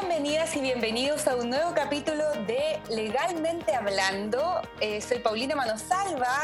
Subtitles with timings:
[0.00, 4.60] Bienvenidas y bienvenidos a un nuevo capítulo de Legalmente Hablando.
[4.80, 6.36] Eh, soy Paulina Manosalva,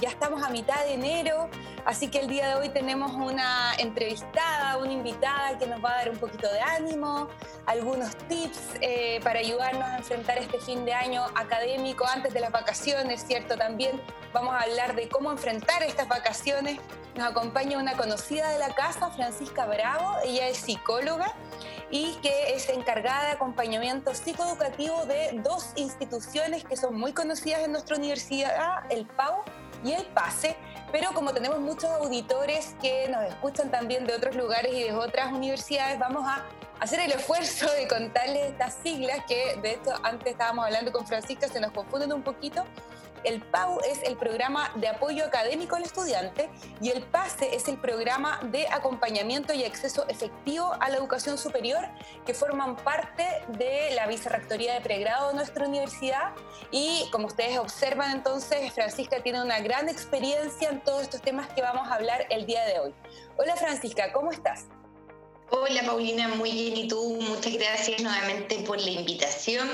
[0.00, 1.48] ya estamos a mitad de enero,
[1.84, 5.96] así que el día de hoy tenemos una entrevistada, una invitada que nos va a
[5.98, 7.28] dar un poquito de ánimo,
[7.66, 12.50] algunos tips eh, para ayudarnos a enfrentar este fin de año académico antes de las
[12.50, 13.56] vacaciones, ¿cierto?
[13.56, 14.00] También
[14.32, 16.80] vamos a hablar de cómo enfrentar estas vacaciones.
[17.14, 21.32] Nos acompaña una conocida de la casa, Francisca Bravo, ella es psicóloga
[21.90, 27.72] y que es encargada de acompañamiento psicoeducativo de dos instituciones que son muy conocidas en
[27.72, 29.42] nuestra universidad, el PAU
[29.84, 30.56] y el PASE,
[30.92, 35.32] pero como tenemos muchos auditores que nos escuchan también de otros lugares y de otras
[35.32, 36.44] universidades, vamos a
[36.80, 41.48] hacer el esfuerzo de contarles estas siglas que de hecho antes estábamos hablando con Francisca,
[41.48, 42.64] se nos confunden un poquito
[43.24, 46.48] el PAU es el programa de apoyo académico al estudiante
[46.80, 51.84] y el PASE es el programa de acompañamiento y acceso efectivo a la educación superior
[52.26, 56.32] que forman parte de la vicerrectoría de pregrado de nuestra universidad
[56.70, 61.62] y como ustedes observan entonces Francisca tiene una gran experiencia en todos estos temas que
[61.62, 62.94] vamos a hablar el día de hoy.
[63.36, 64.66] Hola Francisca, ¿cómo estás?
[65.50, 69.66] Hola Paulina, muy bien y tú, muchas gracias nuevamente por la invitación.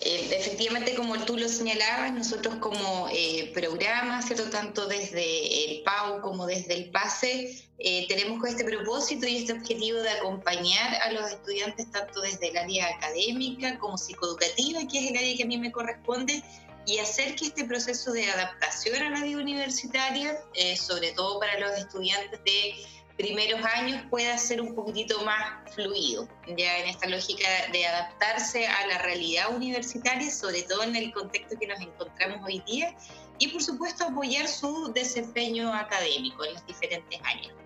[0.00, 4.48] Eh, efectivamente, como tú lo señalabas, nosotros como eh, programa, ¿cierto?
[4.48, 9.98] tanto desde el PAU como desde el PASE, eh, tenemos este propósito y este objetivo
[9.98, 15.18] de acompañar a los estudiantes tanto desde el área académica como psicoeducativa, que es el
[15.18, 16.42] área que a mí me corresponde,
[16.86, 20.42] y hacer que este proceso de adaptación a la vida universitaria,
[20.78, 22.74] sobre todo para los estudiantes de
[23.20, 26.26] primeros años pueda ser un poquitito más fluido,
[26.56, 31.58] ya en esta lógica de adaptarse a la realidad universitaria, sobre todo en el contexto
[31.58, 32.96] que nos encontramos hoy día,
[33.38, 37.59] y por supuesto apoyar su desempeño académico en los diferentes años.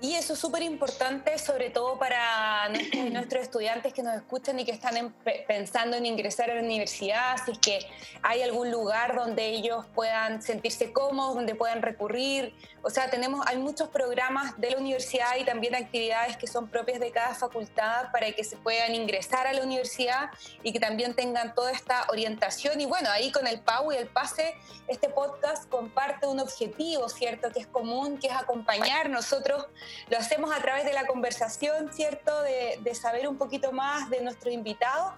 [0.00, 2.68] Y eso es súper importante, sobre todo para
[3.10, 5.12] nuestros, estudiantes que nos escuchan y que están
[5.48, 7.78] pensando en ingresar a la universidad, si es que
[8.22, 12.54] hay algún lugar donde ellos puedan sentirse cómodos, donde puedan recurrir.
[12.82, 17.00] O sea, tenemos, hay muchos programas de la universidad y también actividades que son propias
[17.00, 20.30] de cada facultad para que se puedan ingresar a la universidad
[20.62, 22.80] y que también tengan toda esta orientación.
[22.80, 24.54] Y bueno, ahí con el PAU y el PASE,
[24.86, 27.50] este podcast comparte un objetivo, ¿cierto?
[27.50, 29.66] Que es común, que es acompañar nosotros
[30.08, 32.42] lo hacemos a través de la conversación, ¿cierto?
[32.42, 35.14] De, saber un poquito más de nuestro invitado.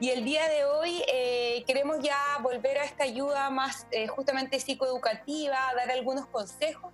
[0.00, 4.58] Y el día de hoy eh, queremos ya volver a esta ayuda más eh, justamente
[4.58, 6.92] psicoeducativa, dar algunos consejos.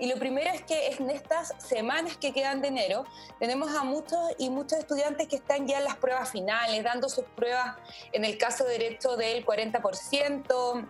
[0.00, 3.04] Y lo primero es que en estas semanas que quedan de enero,
[3.38, 7.24] tenemos a muchos y muchos estudiantes que están ya en las pruebas finales, dando sus
[7.36, 7.76] pruebas,
[8.12, 10.88] en el caso de derecho del 40%,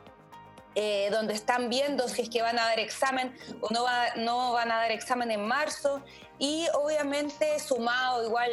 [0.74, 3.84] eh, donde están viendo si es que van a dar examen o no,
[4.16, 6.02] no van a dar examen en marzo.
[6.38, 8.50] Y obviamente sumado igual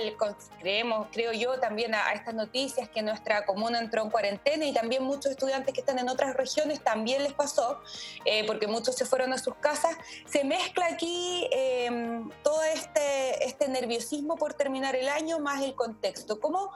[0.59, 5.03] creemos creo yo también a, estas noticias que nuestra comuna entró en cuarentena y también
[5.03, 7.79] muchos estudiantes que están en otras regiones también les pasó
[8.25, 9.95] eh, porque muchos se fueron a sus casas.
[10.25, 16.41] Se mezcla aquí em, todo este este nerviosismo por terminar el año más el contexto.
[16.41, 16.73] Cómo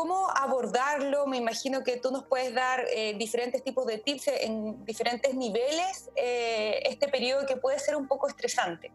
[0.00, 1.26] ¿Cómo abordarlo?
[1.26, 6.08] Me imagino que tú nos puedes dar eh, diferentes tipos de tips en diferentes niveles,
[6.16, 8.90] eh, este periodo que puede ser un poco estresante.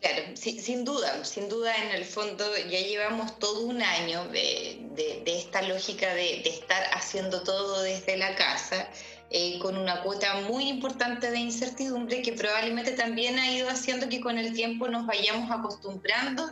[0.00, 5.60] Claro, sin duda, sin duda en el fondo ya llevamos todo un año de, esta
[5.60, 8.88] lógica de, estar haciendo todo desde la casa,
[9.28, 14.22] eh, con una cuota muy importante de incertidumbre que probablemente también ha ido haciendo que
[14.22, 16.50] con el tiempo nos vayamos acostumbrando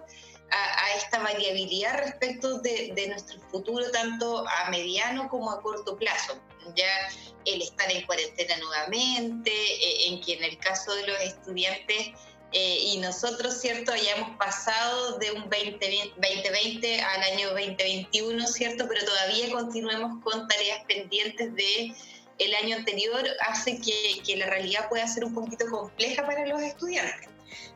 [0.53, 6.39] a, esta variabilidad respecto de, nuestro futuro, tanto a mediano como a corto plazo.
[6.77, 7.09] Ya
[7.45, 12.13] el estar en cuarentena nuevamente, eh, en que en el caso de los estudiantes
[12.53, 13.93] eh, y nosotros, ¿cierto?
[13.93, 18.87] Hayamos pasado de un 2020 al año 2021, ¿cierto?
[18.89, 21.95] Pero todavía continuemos con tareas pendientes de
[22.39, 26.61] el año anterior, hace que, que la realidad pueda ser un poquito compleja para los
[26.61, 27.32] estudiantes.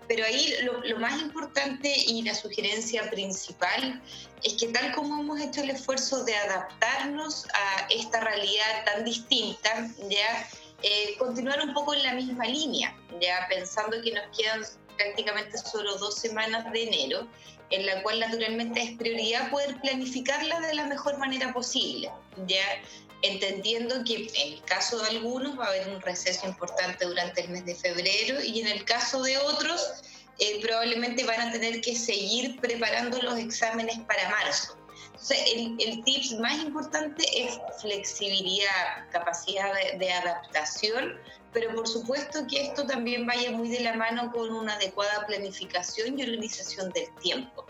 [0.09, 4.01] Pero ahí lo, más importante y la sugerencia principal
[4.43, 9.89] es que tal como hemos hecho el esfuerzo de adaptarnos a esta realidad tan distinta,
[10.09, 10.49] ya
[10.83, 14.63] eh, continuar un poco en la misma línea, ya pensando que nos quedan
[14.97, 17.27] prácticamente solo dos semanas de enero,
[17.71, 22.11] en la cual naturalmente es prioridad poder planificarla de la mejor manera posible,
[22.47, 22.63] ya
[23.23, 27.51] entendiendo que en el caso de algunos va a haber un receso importante durante el
[27.51, 30.03] mes de febrero y en el caso de otros
[30.39, 34.77] eh, probablemente van a tener que seguir preparando los exámenes para marzo.
[35.07, 41.19] Entonces, el, el más importante es flexibilidad, capacidad de, adaptación,
[41.55, 46.19] pero por supuesto que esto también vaya muy de la mano con una adecuada planificación
[46.19, 47.67] y organización del tiempo.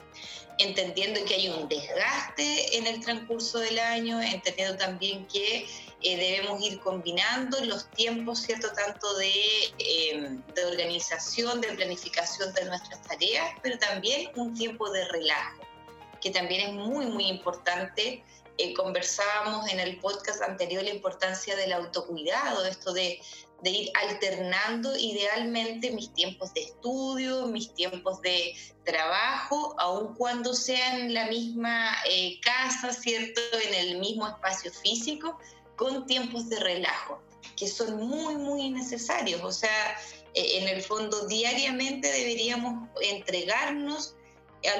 [0.58, 5.66] Entendiendo que hay un desgaste en el transcurso del año, entendiendo también que
[6.02, 8.68] eh, debemos ir combinando los tiempos, ¿cierto?
[8.72, 9.32] Tanto de,
[9.78, 15.62] em, de organización, de planificación de nuestras tareas, pero también un tiempo de relajo,
[16.20, 18.22] que también es muy, muy importante
[18.58, 23.20] eh, conversábamos en el podcast anterior la importancia del autocuidado, esto de,
[23.62, 28.54] de, ir alternando idealmente mis tiempos de estudio, mis tiempos de
[28.84, 33.40] trabajo, aun cuando sean en la misma eh, casa, ¿cierto?
[33.68, 35.38] En el mismo espacio físico,
[35.76, 37.20] con tiempos de relajo,
[37.56, 39.42] que son muy, muy necesarios.
[39.42, 39.98] O sea,
[40.34, 44.14] eh, en el fondo diariamente deberíamos entregarnos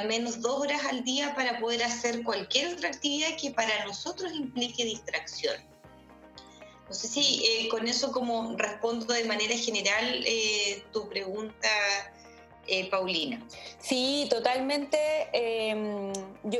[0.00, 4.32] al menos dos horas al día para poder hacer cualquier otra actividad que para nosotros
[4.32, 5.56] implique distracción.
[6.88, 11.69] No sé si eh, con eso como respondo de manera general eh, tu pregunta,
[12.69, 13.41] eh, Paulina.
[13.79, 14.99] Sí, totalmente.
[15.33, 16.12] Em,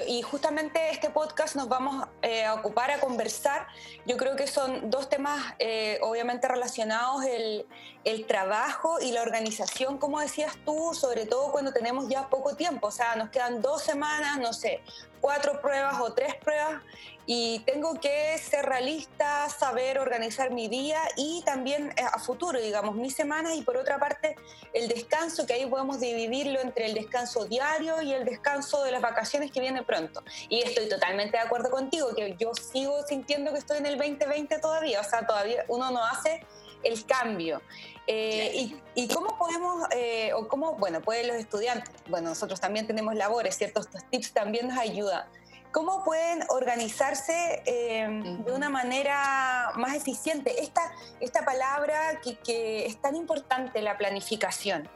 [0.07, 3.67] y justamente este podcast nos vamos eh, a ocupar a conversar.
[4.07, 7.67] Yo creo que son dos temas eh, obviamente relacionados, el,
[8.05, 12.87] el, trabajo y la organización, como decías tú, sobre todo cuando tenemos ya poco tiempo.
[12.87, 14.83] O sea, nos quedan dos semanas, no sé,
[15.27, 16.81] cuatro pruebas o tres pruebas
[17.27, 22.95] y tengo que ser realista, saber organizar mi día y también eh, a futuro, digamos,
[22.95, 24.37] mis semanas y por otra parte
[24.73, 29.03] el descanso, que ahí podemos dividirlo entre el descanso diario y el descanso de las
[29.03, 30.23] vacaciones que viene pronto.
[30.49, 34.61] Y estoy totalmente de acuerdo contigo, que yo sigo sintiendo que estoy en el 2020
[34.61, 36.47] todavía, o sea, todavía uno no hace
[36.85, 37.61] el cambio.
[38.07, 43.15] Eh, y, cómo podemos, eh, o cómo, bueno, pueden los estudiantes, bueno, nosotros también tenemos
[43.17, 43.81] labores, ¿cierto?
[43.81, 45.25] Estos tips también nos ayudan.
[45.73, 50.63] ¿Cómo pueden organizarse em, de una manera más eficiente?
[50.63, 50.81] Esta,
[51.21, 54.89] esta palabra que, que es tan importante, la planificación.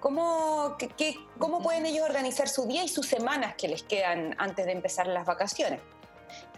[0.00, 4.64] ¿Cómo, que, ¿Cómo pueden ellos organizar su día y sus semanas que les quedan antes
[4.64, 5.80] de empezar las vacaciones?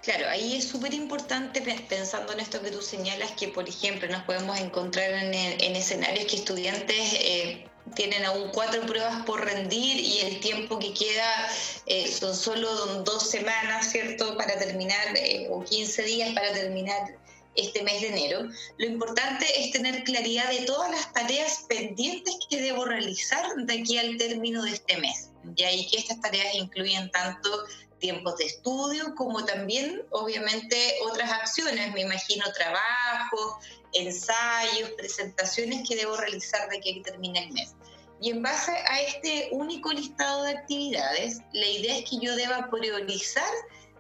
[0.03, 4.23] Claro, ahí es súper importante pensando en esto que tú señalas, que por ejemplo nos
[4.23, 10.21] podemos encontrar en, en escenarios que estudiantes eh, tienen aún cuatro pruebas por rendir y
[10.21, 11.49] el tiempo que queda
[11.87, 12.69] eh, son solo
[13.03, 17.17] dos semanas, ¿cierto?, para terminar, eh, o 15 días para terminar
[17.55, 18.49] este mes de enero.
[18.79, 23.99] Lo importante es tener claridad de todas las tareas pendientes que debo realizar de aquí
[23.99, 25.31] al término de este mes.
[25.57, 27.51] Y ahí que estas tareas incluyen tanto
[27.99, 33.59] tiempos de estudio como también, obviamente, otras acciones, me imagino, trabajo,
[33.93, 37.75] ensayos, presentaciones que debo realizar de que termine el mes.
[38.21, 42.69] Y en base a este único listado de actividades, la idea es que yo deba
[42.71, 43.51] priorizar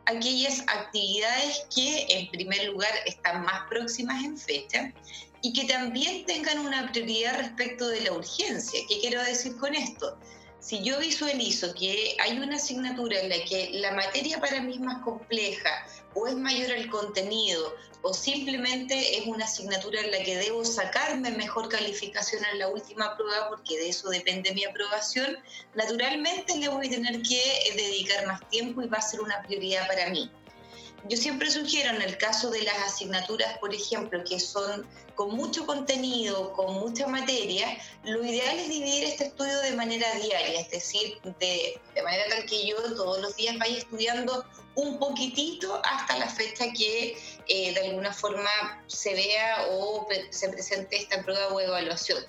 [0.07, 4.93] aquellas actividades que en primer lugar están más próximas en fecha
[5.43, 8.81] y que también tengan una prioridad respecto de la urgencia.
[8.89, 10.19] ¿Qué quiero decir con esto?
[10.61, 14.81] Si yo visualizo que hay una asignatura en la que la materia para mí es
[14.81, 20.37] más compleja o es mayor el contenido o simplemente es una asignatura en la que
[20.37, 25.37] debo sacarme mejor calificación en la última prueba porque de eso depende mi aprobación,
[25.75, 27.41] naturalmente le voy a tener que
[27.77, 30.31] dedicar más tiempo y va a ser una prioridad para mí
[31.07, 35.67] yo siempre sugiero en el caso de las asignaturas, por ejemplo, que son con mucho
[35.67, 41.19] contenido, con mucha materia, lo ideal es dividir este estudio de manera diaria, es decir,
[41.41, 44.45] de, manera tal que yo todos los días vaya estudiando
[44.77, 47.17] un poquitito hasta la fecha que
[47.49, 48.49] eh, de alguna forma
[48.87, 52.25] se vea o se presente esta prueba o evaluación.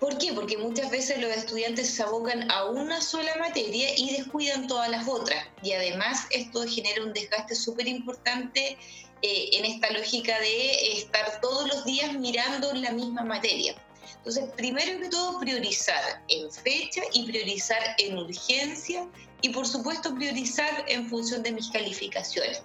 [0.00, 0.32] ¿Por qué?
[0.32, 5.08] Porque muchas veces los estudiantes se abocan a una sola materia y descuidan todas las
[5.08, 5.44] otras.
[5.62, 8.78] Y además esto genera un desgaste súper importante
[9.22, 13.74] eh, en esta lógica de estar todos los días mirando la misma materia.
[14.18, 19.08] Entonces, primero que todo, priorizar en fecha y priorizar en urgencia
[19.42, 22.62] y por supuesto priorizar en función de mis calificaciones.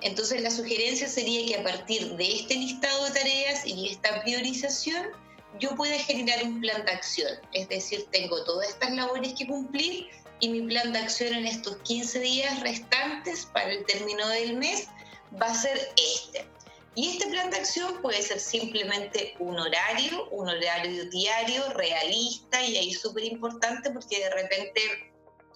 [0.00, 5.06] Entonces, la sugerencia sería que a partir de este listado de tareas y esta priorización,
[5.60, 7.32] yo pueda generar un plan de acción.
[7.52, 10.08] Es decir, tengo todas estas labores que cumplir
[10.40, 14.88] y mi plan de acción en estos 15 días restantes para el término del mes
[15.40, 16.46] va a ser este.
[16.96, 22.76] Y este plan de acción puede ser simplemente un horario, un horario diario, realista y
[22.76, 24.80] ahí súper importante porque de repente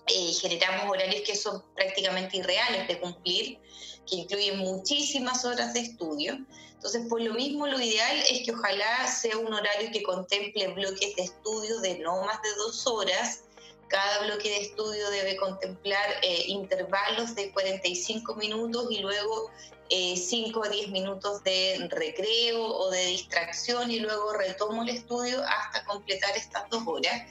[0.08, 3.60] eh, generamos horarios que son prácticamente irreales de cumplir,
[4.08, 6.38] que incluyen muchísimas horas de estudio.
[6.78, 11.16] Entonces, por lo mismo, lo ideal es que ojalá sea un horario que contemple bloques
[11.16, 13.42] de estudio de no más de dos horas.
[13.88, 19.50] Cada bloque de estudio debe contemplar eh, intervalos de 45 minutos y luego
[19.90, 25.84] 5 o 10 minutos de recreo o de distracción y luego retomo el estudio hasta
[25.84, 27.22] completar estas dos horas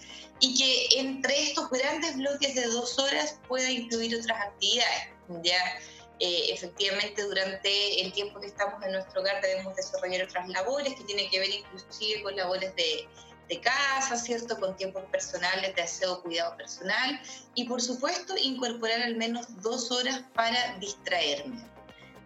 [0.42, 5.08] y que entre estos grandes bloques de dos horas pueda incluir otras actividades.
[5.42, 5.62] Ya
[6.20, 11.04] eh, efectivamente durante el tiempo que estamos en nuestro hogar debemos desarrollar otras labores que
[11.04, 13.08] tienen que ver inclusive con labores de,
[13.48, 14.60] de casa, ¿cierto?
[14.60, 17.22] Con tiempos personales de aseo, cuidado personal
[17.56, 21.64] y por supuesto incorporar al menos dos horas para distraerme.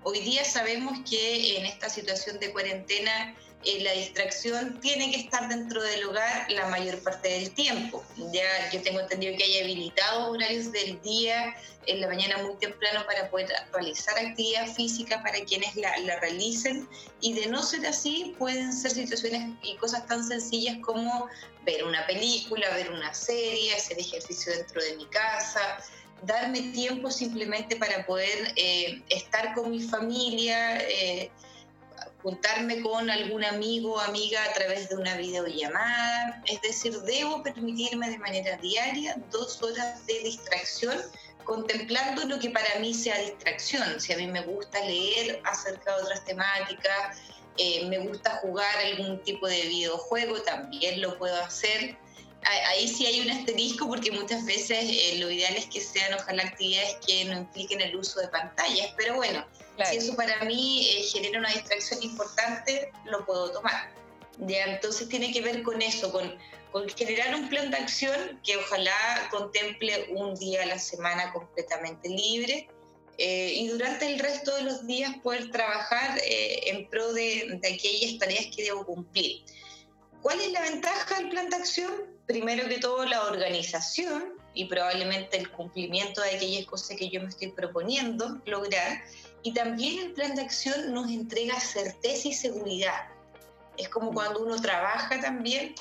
[0.03, 5.47] Hoy día sabemos que en esta situación de cuarentena eh, la distracción tiene que estar
[5.47, 8.03] dentro del hogar la mayor parte del tiempo.
[8.31, 11.55] Ya yo tengo entendido que hay habilitado horarios del día
[11.87, 16.87] en la mañana muy temprano para poder realizar actividad física para quienes la, la realicen
[17.21, 21.27] y de no ser así pueden ser situaciones y cosas tan sencillas como
[21.65, 25.79] ver una película, ver una serie, hacer ejercicio dentro de mi casa,
[26.23, 31.31] darme tiempo simplemente para poder eh, estar con mi familia, eh,
[32.21, 36.41] juntarme con algún amigo o amiga a través de una videollamada.
[36.45, 40.97] Es decir, debo permitirme de manera diaria dos horas de distracción
[41.43, 43.99] contemplando lo que para mí sea distracción.
[43.99, 47.17] Si a mí me gusta leer acerca de otras temáticas,
[47.57, 51.97] eh, me gusta jugar algún tipo de videojuego, también lo puedo hacer.
[52.43, 56.41] Ahí sí hay un asterisco porque muchas veces eh, lo ideal es que sean ojalá
[56.43, 59.45] actividades que no impliquen el uso de pantallas, pero bueno,
[59.85, 63.91] si eso para mí eh, genera una distracción importante, lo puedo tomar.
[64.39, 66.35] Ya, entonces tiene que ver con eso, con,
[66.71, 72.09] con generar un plan de acción que ojalá contemple un día a la semana completamente
[72.09, 72.67] libre
[73.17, 77.73] eh, y durante el resto de los días poder trabajar eh, en pro de, de,
[77.73, 79.43] aquellas tareas que debo cumplir.
[80.21, 81.91] ¿Cuál es la ventaja del plan de acción?
[82.25, 87.29] Primero que todo la organización y probablemente el cumplimiento de aquellas cosas que yo me
[87.29, 89.03] estoy proponiendo lograr.
[89.43, 93.09] Y también el plan de acción nos entrega certeza y seguridad.
[93.77, 95.73] Es como cuando uno trabaja también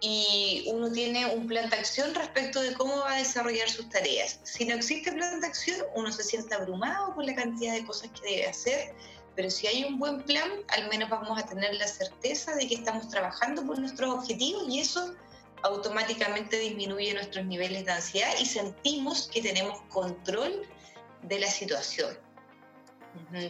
[0.00, 4.38] y uno tiene un plan de acción respecto de cómo va a desarrollar sus tareas.
[4.44, 8.10] Si no existe plan de acción, uno se siente abrumado por la cantidad de cosas
[8.12, 8.94] que debe hacer,
[9.34, 12.76] pero si hay un buen plan, al menos vamos a tener la certeza de que
[12.76, 15.14] estamos trabajando por nuestros objetivos y eso
[15.62, 20.62] automáticamente disminuye nuestros niveles de ansiedad y sentimos que tenemos control
[21.22, 22.27] de la situación.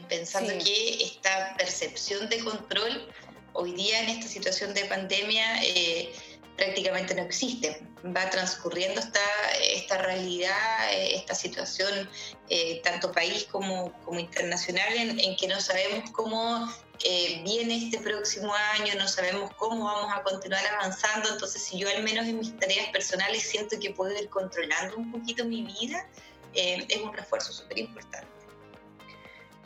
[0.09, 3.13] Pensando que esta percepción de control
[3.53, 6.13] hoy día en esta situación de pandemia eh,
[6.59, 7.81] prácticamente no existe.
[8.05, 9.21] Va transcurriendo esta,
[9.63, 12.11] esta realidad, eh, esta situación,
[12.51, 16.71] eh, tanto país como, como internacional, en, que no sabemos cómo
[17.05, 21.31] eh, viene este próximo año, no sabemos cómo vamos a continuar avanzando.
[21.31, 25.13] Entonces, si yo al menos en mis tareas personales siento que puedo ir controlando un
[25.13, 26.07] poquito mi vida,
[26.55, 28.38] es un refuerzo súper importante.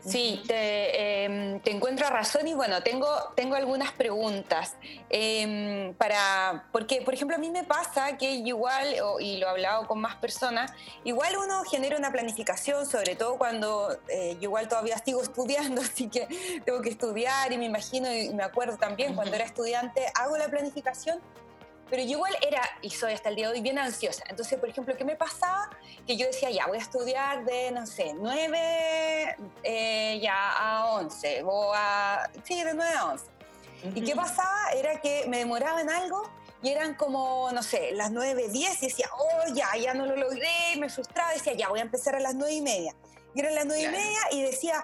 [0.05, 4.75] Sí, em, te, encuentro razón y bueno, tengo, tengo algunas preguntas.
[5.09, 9.87] Em, para, porque, por ejemplo, a mí me pasa que igual, y lo he hablado
[9.87, 10.73] con más personas,
[11.05, 16.09] igual uno genera una planificación, sobre todo cuando eh, yo igual todavía sigo estudiando, así
[16.09, 16.27] que
[16.65, 20.49] tengo que estudiar y me imagino y me acuerdo también cuando era estudiante, hago la
[20.49, 21.21] planificación
[21.93, 24.25] pero yo igual era, y soy hasta el día de hoy, bien ansiosa.
[24.31, 25.69] Entonces, por ejemplo, ¿qué me pasaba?
[26.07, 31.43] Que yo decía, ya, voy a estudiar de, no sé, 9 eh, ya a 11,
[31.45, 33.25] o a, sí, de 9 a 11.
[33.95, 34.71] ¿Y qué pasaba?
[34.75, 36.23] Era que me demoraba en algo
[36.63, 40.17] y eran como, no sé, las 9, 10 y decía, oh, ya, ya no lo
[40.17, 42.97] logré, me frustraba, decía, ya, voy a empezar a las 9 y media.
[43.35, 44.83] Y eran las 9 y media y decía,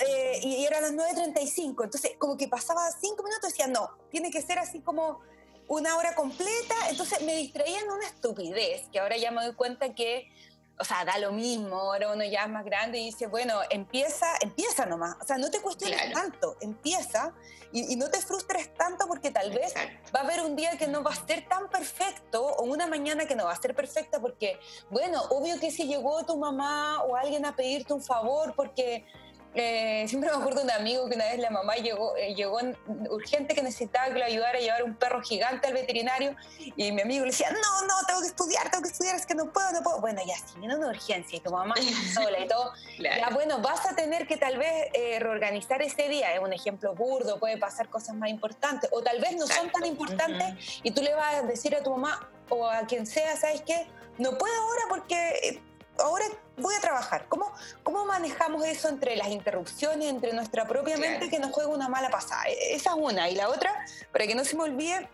[0.00, 1.84] eh, y eran las 9.35.
[1.84, 5.20] Entonces, como que pasaba 5 minutos y decía, no, tiene que ser así como
[5.68, 9.94] una hora completa, entonces me distraía en una estupidez, que ahora ya me doy cuenta
[9.94, 10.30] que,
[10.78, 14.26] o sea, da lo mismo, ahora uno ya es más grande y dice, bueno, empieza,
[14.40, 17.34] empieza nomás, o sea, no te cuestiones tanto, empieza
[17.70, 19.74] y, no te frustres tanto porque tal vez
[20.14, 23.26] va a haber un día que no va a ser tan perfecto o una mañana
[23.26, 24.58] que no va a ser perfecta porque,
[24.88, 29.04] bueno, obvio que si llegó tu mamá o alguien a pedirte un favor porque
[29.60, 32.58] eh, siempre me acuerdo de un amigo que una vez la mamá llegó, eh, llegó
[33.10, 36.36] urgente que necesitaba que lo ayudara a llevar un perro gigante al veterinario
[36.76, 39.34] y mi amigo le decía, no, no, tengo que estudiar, tengo que estudiar, es que
[39.34, 40.00] no puedo, no puedo.
[40.00, 41.74] Bueno, ya, si viene una urgencia y tu mamá
[42.14, 46.34] sola y todo, ya bueno, vas a tener que tal vez eh, reorganizar ese día,
[46.34, 49.84] es un ejemplo burdo, puede pasar cosas más importantes o tal vez no son tan
[49.84, 53.62] importantes y tú le vas a decir a tu mamá o a quien sea, ¿sabes
[53.62, 53.86] qué?
[54.18, 55.60] No puedo ahora porque
[55.98, 56.24] ahora
[56.56, 57.26] voy a trabajar.
[57.28, 57.52] ¿Cómo,
[57.82, 62.10] ¿Cómo manejamos eso entre las interrupciones, entre nuestra propia mente que nos juega una mala
[62.10, 62.44] pasada?
[62.44, 63.28] E, esa es una.
[63.28, 63.74] Y la otra,
[64.12, 65.08] para que no se me olvide,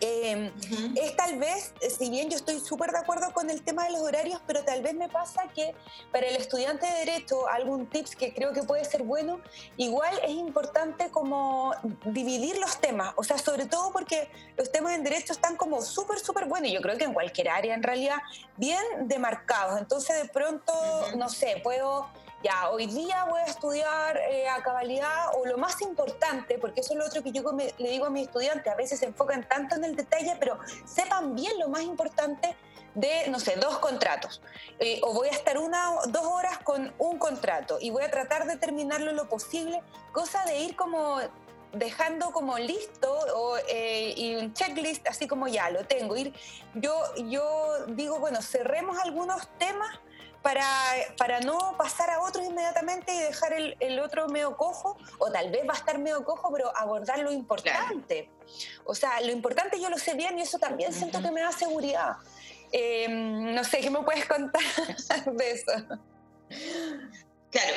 [0.00, 0.50] Em,
[0.96, 4.00] es tal vez, si bien yo estoy súper de acuerdo con el tema de los
[4.00, 5.74] horarios, pero tal vez me pasa que
[6.12, 9.40] para el estudiante de Derecho, algún tips que creo que puede ser bueno,
[9.76, 11.74] igual es importante como
[12.06, 16.18] dividir los temas, o sea, sobre todo porque los temas en Derecho están como súper,
[16.18, 18.18] súper buenos, y yo creo que en cualquier área en realidad,
[18.56, 19.80] bien demarcados.
[19.80, 20.72] Entonces de pronto,
[21.16, 22.08] no sé, puedo
[22.44, 26.92] ya, hoy día voy a estudiar eh, a cabalidad o lo más importante, porque eso
[26.92, 27.42] es lo otro que yo
[27.78, 31.34] le digo a mis estudiantes, a veces se enfocan tanto en el detalle, pero sepan
[31.34, 32.54] bien lo más importante
[32.94, 34.42] de, no sé, dos contratos.
[34.78, 38.46] Eh, o voy a estar una dos horas con un contrato y voy a tratar
[38.46, 39.82] de terminarlo lo posible,
[40.12, 41.20] cosa de ir como
[41.72, 46.14] dejando como listo o, eh, y un checklist así como ya lo tengo.
[46.14, 46.34] Ir,
[46.74, 49.98] yo, yo digo, bueno, cerremos algunos temas
[50.44, 50.66] para,
[51.16, 55.50] para no pasar a otros inmediatamente y dejar el, el, otro medio cojo, o tal
[55.50, 58.28] vez va a estar medio cojo, pero abordar lo importante.
[58.84, 61.50] O sea, lo importante yo lo sé bien y eso también siento que me da
[61.50, 62.16] seguridad.
[62.72, 64.60] Eh, no sé, ¿qué me puedes contar
[65.32, 65.72] de eso?
[67.54, 67.72] Claro,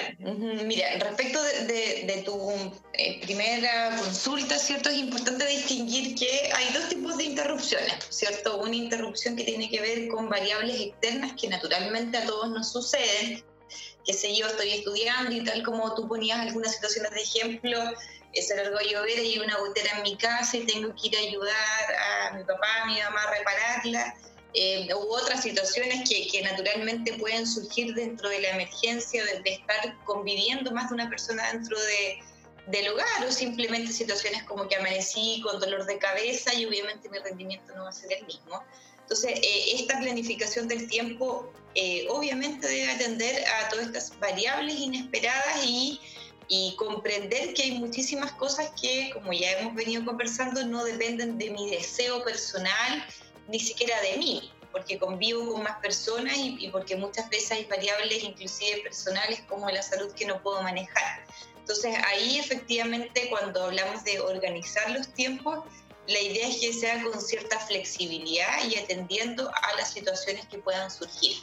[0.65, 4.89] mira, respecto de, tu eh, primera consulta, ¿cierto?
[4.89, 8.57] Es importante distinguir que hay dos tipos de interrupciones, ¿cierto?
[8.57, 13.43] Una interrupción que tiene que ver con variables externas que naturalmente a todos nos suceden,
[14.03, 17.77] que sé yo, estoy estudiando y tal como tú ponías algunas situaciones de ejemplo,
[18.34, 21.17] se largó a llover y hay una gotera en mi casa y tengo que ir
[21.17, 21.96] a ayudar
[22.31, 24.15] a mi papá, a mi mamá a repararla
[24.59, 29.95] eh, u otras situaciones que, que, naturalmente pueden surgir dentro de la emergencia, de, estar
[30.03, 32.17] conviviendo más de una persona dentro de,
[32.65, 37.19] del hogar o simplemente situaciones como que amanecí con dolor de cabeza y obviamente mi
[37.19, 38.63] rendimiento no va a ser el mismo.
[39.01, 45.63] Entonces, eh, esta planificación del tiempo eh, obviamente debe atender a todas estas variables inesperadas
[45.67, 46.01] y,
[46.47, 51.51] y, comprender que hay muchísimas cosas que, como ya hemos venido conversando, no dependen de
[51.51, 53.05] mi deseo personal
[53.48, 58.24] ni siquiera de mí, porque convivo con más personas y, porque muchas veces hay variables,
[58.24, 61.25] inclusive personales, como la salud, que no puedo manejar.
[61.58, 65.66] Entonces ahí efectivamente cuando hablamos de organizar los tiempos,
[66.08, 70.89] la idea es que sea con cierta flexibilidad y atendiendo a las situaciones que puedan
[70.89, 71.38] surgir.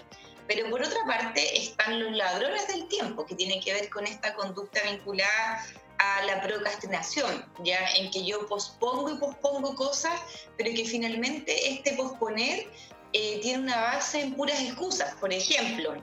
[0.47, 4.35] Pero por otra parte están los ladrones del tiempo, que tienen que ver con esta
[4.35, 5.67] conducta vinculada
[6.05, 10.21] a la procrastinación, ya en que yo pospongo y pospongo cosas,
[10.57, 12.69] pero que finalmente este posponer
[13.13, 15.15] eh, tiene una base en puras excusas.
[15.17, 15.95] Por ejemplo,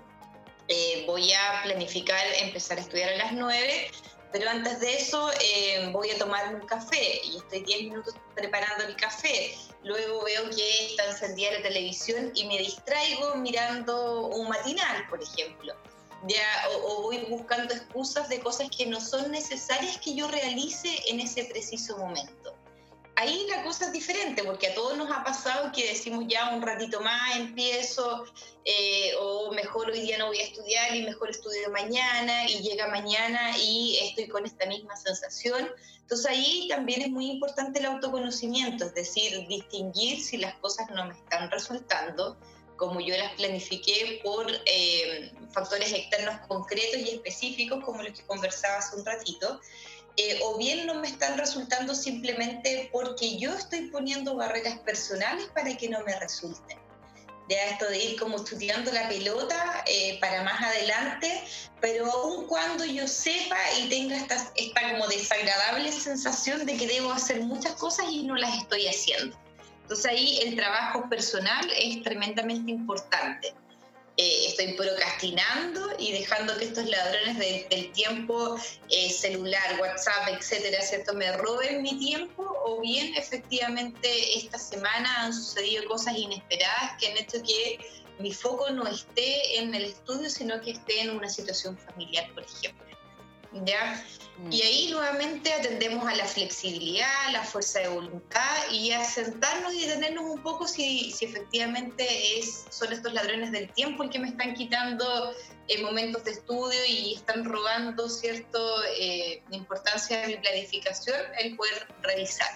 [0.67, 3.91] eh, voy a planificar empezar a estudiar a las 9,
[4.31, 8.85] pero antes de eso eh, voy a tomar un café y estoy 10 minutos preparando
[8.85, 9.55] el café.
[9.83, 15.75] Luego veo que está encendida la televisión y me distraigo mirando un matinal, por ejemplo
[16.27, 21.19] ya, o, voy buscando excusas de cosas que no son necesarias que yo realice en
[21.19, 22.55] ese preciso momento.
[23.15, 26.61] Ahí la cosa es diferente, porque a todos nos ha pasado que decimos ya un
[26.61, 28.25] ratito más empiezo,
[28.65, 32.87] eh, o mejor hoy día no voy a estudiar y mejor estudio mañana, y llega
[32.87, 35.69] mañana y estoy con esta misma sensación.
[35.99, 41.05] Entonces ahí también es muy importante el autoconocimiento, es decir, distinguir si las cosas no
[41.05, 42.37] me están resultando,
[42.81, 48.77] como yo las planifiqué por eh, factores externos concretos y específicos, como los que conversaba
[48.79, 49.61] hace un ratito,
[50.17, 55.77] eh, o bien no me están resultando simplemente porque yo estoy poniendo barreras personales para
[55.77, 56.79] que no me resulten.
[57.49, 61.43] Ya esto de ir como estudiando la pelota eh, para más adelante,
[61.81, 67.11] pero aun cuando yo sepa y tenga esta, esta como desagradable sensación de que debo
[67.11, 69.37] hacer muchas cosas y no las estoy haciendo.
[69.91, 73.53] Entonces ahí el trabajo personal es tremendamente importante.
[74.15, 77.37] Eh, estoy procrastinando y dejando que estos ladrones
[77.69, 78.55] del tiempo
[78.89, 81.13] eh, celular, WhatsApp, etcétera, ¿cierto?
[81.13, 87.17] me roben mi tiempo o bien efectivamente esta semana han sucedido cosas inesperadas que han
[87.17, 87.79] hecho que
[88.19, 92.43] mi foco no esté en el estudio, sino que esté en una situación familiar, por
[92.43, 92.85] ejemplo.
[93.65, 94.03] ¿Ya?
[94.37, 94.51] Mm.
[94.51, 99.85] Y ahí nuevamente atendemos a la flexibilidad, la fuerza de voluntad y a sentarnos y
[99.85, 104.29] detenernos un poco si, si efectivamente es, son estos ladrones del tiempo el que me
[104.29, 105.33] están quitando
[105.67, 108.59] eh, momentos de estudio y están robando cierta
[108.97, 112.49] eh, importancia de mi planificación, el poder revisar.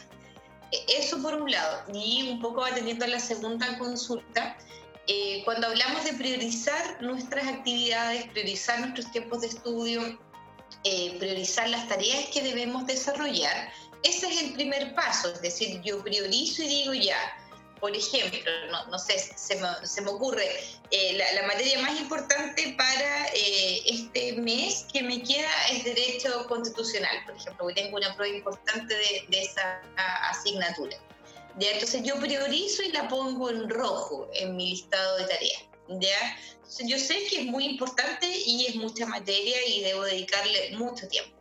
[0.71, 1.84] E, eso por un lado.
[1.93, 4.58] Y un poco atendiendo a la segunda consulta,
[5.08, 10.19] eh, cuando hablamos de priorizar nuestras actividades, priorizar nuestros tiempos de estudio,
[10.83, 13.71] eh, priorizar las tareas que debemos desarrollar,
[14.03, 17.17] ese es el primer paso, es decir, yo priorizo y digo ya,
[17.79, 18.51] por ejemplo,
[18.89, 19.55] no, sé, se
[20.01, 20.47] me, ocurre,
[20.91, 27.17] eh, la, materia más importante para eh, este mes que me queda es derecho constitucional,
[27.25, 29.81] por ejemplo, porque tengo una prueba importante de, esa
[30.29, 30.97] asignatura.
[31.59, 31.71] ¿ya?
[31.71, 35.63] Entonces yo priorizo y la pongo en rojo en mi listado de tareas.
[35.87, 36.37] ¿Ya?
[36.85, 41.35] Yo sé que es muy importante y es mucha materia y debo dedicarle mucho tiempo.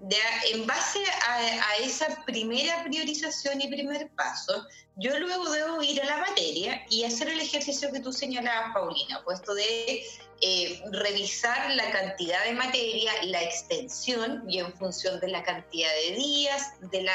[0.00, 0.42] ¿ya?
[0.52, 6.06] En base a, a esa primera priorización y primer paso, yo luego debo ir a
[6.06, 10.02] la materia y hacer el ejercicio que tú señalabas, Paulina, puesto de
[10.42, 16.16] eh, revisar la cantidad de materia, la extensión y en función de la cantidad de
[16.16, 17.14] días, de, la,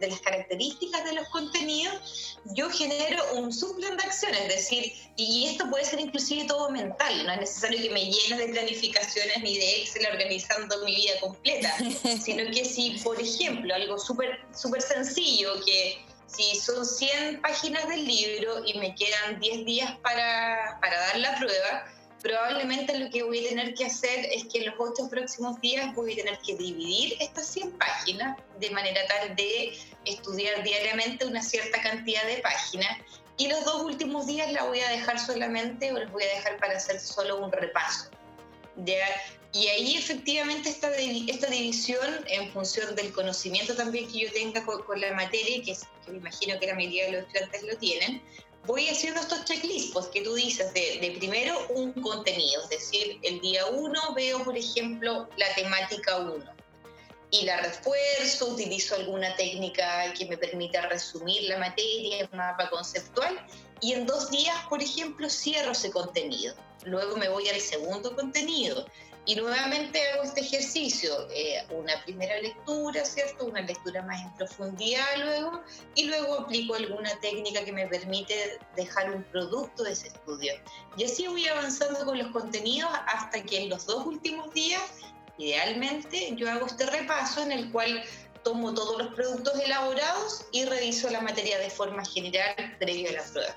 [0.00, 5.46] de las características de los contenidos, yo genero un subplan de acción, es decir, y
[5.46, 9.56] esto puede ser inclusive todo mental, no es necesario que me llene de planificaciones ni
[9.58, 11.72] de Excel organizando mi vida completa,
[12.20, 18.04] sino que si, por ejemplo, algo súper super sencillo que si son 100 páginas del
[18.04, 21.95] libro y me quedan 10 días para, para dar la prueba,
[22.26, 25.94] probablemente lo que voy a tener que hacer es que en los ocho próximos días
[25.94, 31.40] voy a tener que dividir estas 100 páginas de manera tal de estudiar diariamente una
[31.40, 32.98] cierta cantidad de páginas
[33.36, 36.56] y los dos últimos días la voy a dejar solamente o los voy a dejar
[36.58, 38.10] para hacer solo un repaso.
[39.52, 45.00] Y ahí efectivamente esta, esta división en función del conocimiento también que yo tenga con,
[45.00, 48.22] la materia, que, que, me imagino que la mayoría de los estudiantes lo tienen,
[48.66, 53.40] voy haciendo estos checklists pues, que tú dices de, primero un contenido, es decir, el
[53.40, 56.44] día 1 veo, por ejemplo, la temática 1
[57.30, 63.44] y la refuerzo, utilizo alguna técnica que me permita resumir la materia, un mapa conceptual,
[63.80, 66.54] y en dos días, por ejemplo, cierro ese contenido.
[66.84, 68.86] Luego me voy al segundo contenido
[69.26, 73.46] y nuevamente hago este ejercicio, eh, una primera lectura, ¿cierto?
[73.46, 75.62] Una lectura más en profundidad luego,
[75.96, 80.54] y luego aplico alguna técnica que me permite dejar un producto de ese estudio.
[80.96, 84.82] Y así voy avanzando con los contenidos hasta que en los dos últimos días,
[85.38, 88.04] idealmente, yo hago este repaso en el cual
[88.44, 93.24] tomo todos los productos elaborados y reviso la materia de forma general previo a la
[93.24, 93.56] prueba.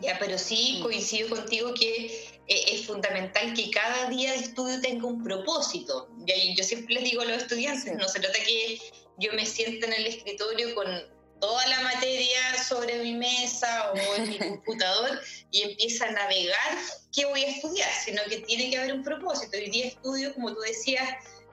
[0.00, 0.82] Ya, pero sí mm.
[0.82, 6.08] coincido contigo que es fundamental que cada día de estudio tenga un propósito.
[6.26, 8.80] Y yo siempre les digo a los estudiantes, no se trata que
[9.18, 10.86] yo me sienta en el escritorio con
[11.40, 16.78] toda la materia sobre mi mesa o en mi computador y empieza a navegar
[17.12, 19.56] qué voy a estudiar, sino que tiene que haber un propósito.
[19.56, 21.08] Hoy día estudio, como tú decías,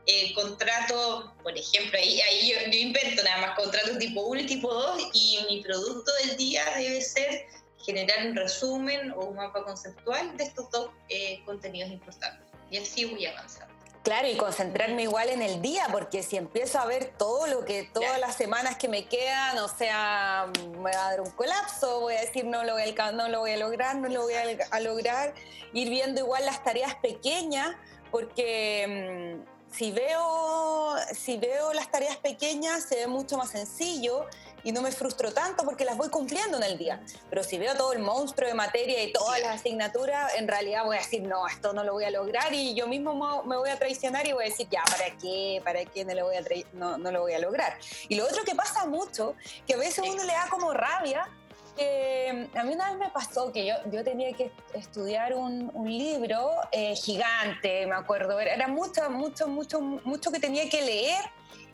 [0.05, 4.45] el contrato, por ejemplo, ahí, ahí yo, yo, invento nada más contratos tipo 1 y
[4.45, 7.45] tipo 2 y mi producto del día debe ser
[7.83, 12.45] generar un resumen o un mapa conceptual de estos dos eh, contenidos importantes.
[12.69, 13.79] Y así voy avanzando.
[14.03, 17.83] Claro, y concentrarme igual en el día, porque si empiezo a ver todo lo que,
[17.93, 22.15] todas las semanas que me quedan, o sea, me va a dar un colapso, voy
[22.15, 24.79] a decir no lo voy a, no lo voy a lograr, no lo voy a,
[24.79, 25.33] lograr,
[25.73, 27.75] ir viendo igual las tareas pequeñas,
[28.09, 34.25] porque mm, si veo, si veo las tareas pequeñas se ve mucho más sencillo
[34.63, 37.01] y no me frustro tanto porque las voy cumpliendo en el día.
[37.29, 40.97] Pero si veo todo el monstruo de materia y todas las asignaturas, en realidad voy
[40.97, 43.77] a decir, no, esto no lo voy a lograr y yo mismo me voy a
[43.77, 45.61] traicionar y voy a decir, ya, ¿para qué?
[45.63, 46.43] ¿Para qué no lo voy a,
[46.73, 47.77] no, no lo voy a lograr?
[48.07, 49.35] Y lo otro que pasa mucho,
[49.67, 51.27] que a veces uno le da como rabia,
[51.75, 55.87] que a mí una vez me pasó que yo, yo tenía que estudiar un, un
[55.87, 61.23] libro eh, gigante, me acuerdo, era mucho, mucho, mucho, mucho que tenía que leer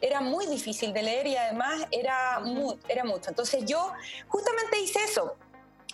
[0.06, 2.42] era muy difícil de leer y además era,
[2.88, 3.30] era mucho.
[3.30, 3.92] Entonces yo
[4.28, 5.36] justamente hice eso.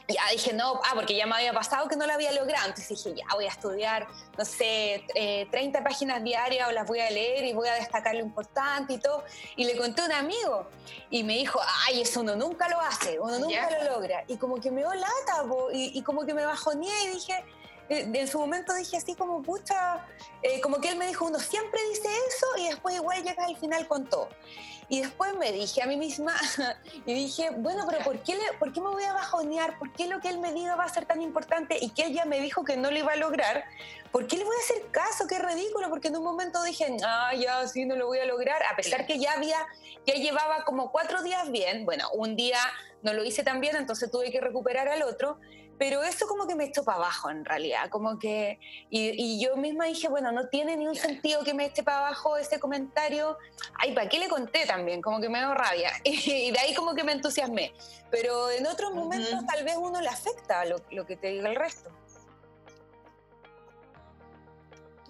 [0.07, 2.67] Ya dije, no, ah, porque ya me había pasado que no lo había logrado.
[2.67, 5.05] Entonces dije, ya voy a estudiar, no sé,
[5.49, 8.93] 30 eh, páginas diarias o las voy a leer y voy a destacar lo importante
[8.93, 9.23] y todo.
[9.55, 10.67] Y le conté a un amigo
[11.09, 14.25] y me dijo, ay, eso uno nunca lo hace, uno nunca lo logra.
[14.27, 17.45] Y como que me dio lata y, y como que me bajoneé y dije,
[17.91, 20.05] en su momento dije así como, pucha,
[20.41, 23.57] eh, como que él me dijo, uno siempre dice eso y después igual llega al
[23.57, 24.29] final con todo.
[24.87, 26.35] Y después me dije a mí misma
[27.05, 29.77] y dije, bueno, pero ¿por qué, ¿por qué me voy a bajonear?
[29.79, 32.13] ¿Por qué lo que él me diga va a ser tan importante y que él
[32.13, 33.63] ya me dijo que no lo iba a lograr?
[34.11, 35.27] ¿Por qué le voy a hacer caso?
[35.27, 38.61] Qué ridículo, porque en un momento dije, ah, ya sí, no lo voy a lograr,
[38.71, 39.65] a pesar que ya había,
[40.05, 42.59] ya llevaba como cuatro días bien, bueno, un día
[43.01, 45.39] no lo hice tan bien, entonces tuve que recuperar al otro,
[45.81, 48.59] pero eso como que me echó para abajo en realidad, como que,
[48.91, 52.37] y, yo misma dije, bueno, no tiene ni un sentido que me eche para abajo
[52.37, 53.35] ese comentario,
[53.79, 55.01] ay, ¿para qué le conté también?
[55.01, 57.73] Como que me dio rabia, y de ahí como que me entusiasmé,
[58.11, 61.55] pero en otros momentos tal vez uno le afecta lo, lo que te diga el
[61.55, 61.89] resto.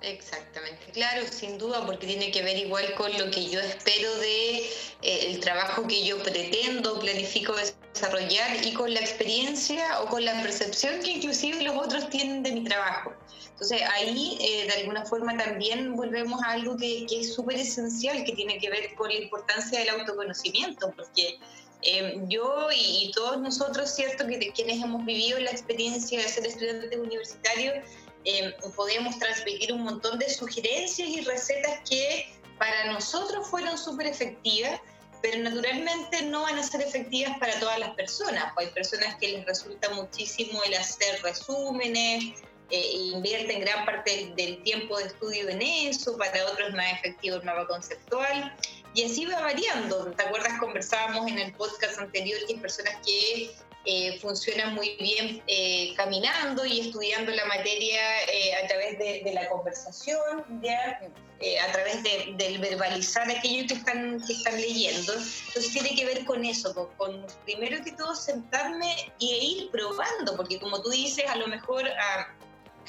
[0.02, 4.58] Exactamente, claro, sin duda, porque tiene que ver igual con lo que yo espero de
[4.58, 4.70] eh,
[5.02, 7.54] el trabajo que yo pretendo, planifico
[7.94, 12.52] desarrollar y con la experiencia o con la percepción que inclusive los otros tienen de
[12.52, 13.14] mi trabajo.
[13.52, 18.24] Entonces ahí eh, de alguna forma también volvemos a algo que, que es súper esencial,
[18.24, 21.38] que tiene que ver con la importancia del autoconocimiento, porque
[21.84, 24.28] Em, yo y, todos nosotros, ¿cierto?
[24.28, 27.86] Que quienes hemos vivido la experiencia de ser estudiantes universitarios,
[28.26, 34.80] eh, podemos transmitir un montón de sugerencias y recetas que para nosotros fueron súper efectivas,
[35.22, 38.54] pero naturalmente no van a ser efectivas para todas las personas.
[38.58, 44.98] Hay personas que les resulta muchísimo el hacer resúmenes, eh, invierten gran parte del tiempo
[44.98, 48.56] de estudio en eso, para otros es más efectivo el mapa conceptual.
[48.94, 50.12] Y así va variando.
[50.12, 50.60] ¿Te acuerdas?
[50.60, 53.52] Conversábamos en el podcast anterior que hay personas que
[53.86, 58.00] eh, funcionan muy bien eh, caminando y estudiando la materia
[58.32, 61.00] eh, a través de, la conversación, ¿ya?
[61.68, 65.14] a través del verbalizar aquello que están, que están leyendo.
[65.14, 70.60] Entonces tiene que ver con eso, con, primero que todo sentarme e ir probando, porque
[70.60, 72.36] como tú dices, a lo mejor a,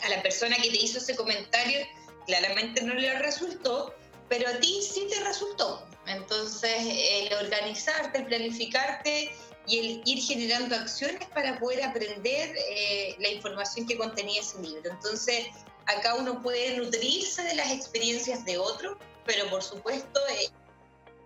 [0.02, 1.78] a la persona que te hizo ese comentario
[2.26, 3.94] claramente no le resultó,
[4.28, 5.86] pero a ti sí te resultó.
[6.06, 9.32] Entonces, el organizarte, el planificarte
[9.66, 14.90] y el ir generando acciones para poder aprender eh, la información que contenía ese libro.
[14.90, 15.46] Entonces,
[15.86, 20.48] acá uno puede nutrirse de las experiencias de otro, pero por supuesto, eh,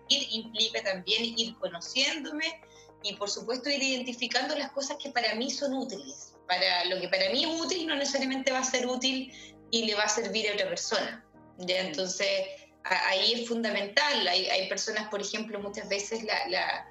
[0.09, 2.61] ir implica también ir conociéndome
[3.03, 6.35] y por supuesto ir identificando las cosas que para mí son útiles.
[6.47, 9.33] Para lo que para mí es útil no necesariamente va a ser útil
[9.71, 11.25] y le va a servir a otra persona.
[11.59, 11.81] ¿ya?
[11.81, 12.29] Entonces,
[12.85, 14.29] ahí es fundamental.
[14.29, 16.87] Hay, hay, personas, por ejemplo, muchas veces la,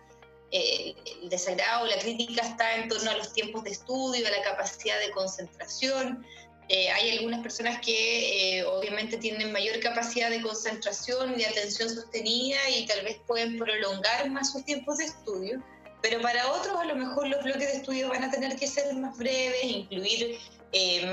[0.51, 4.41] eh, el desagrado, la crítica está en torno a los tiempos de estudio, a la
[4.43, 6.25] capacidad de concentración.
[6.69, 12.57] Eh, hay algunas personas que eh, obviamente tienen mayor capacidad de concentración de atención sostenida
[12.69, 15.61] y tal vez pueden prolongar más sus tiempos de estudio,
[16.01, 18.93] pero para otros a lo mejor los bloques de estudio van a tener que ser
[18.95, 20.39] más breves, incluir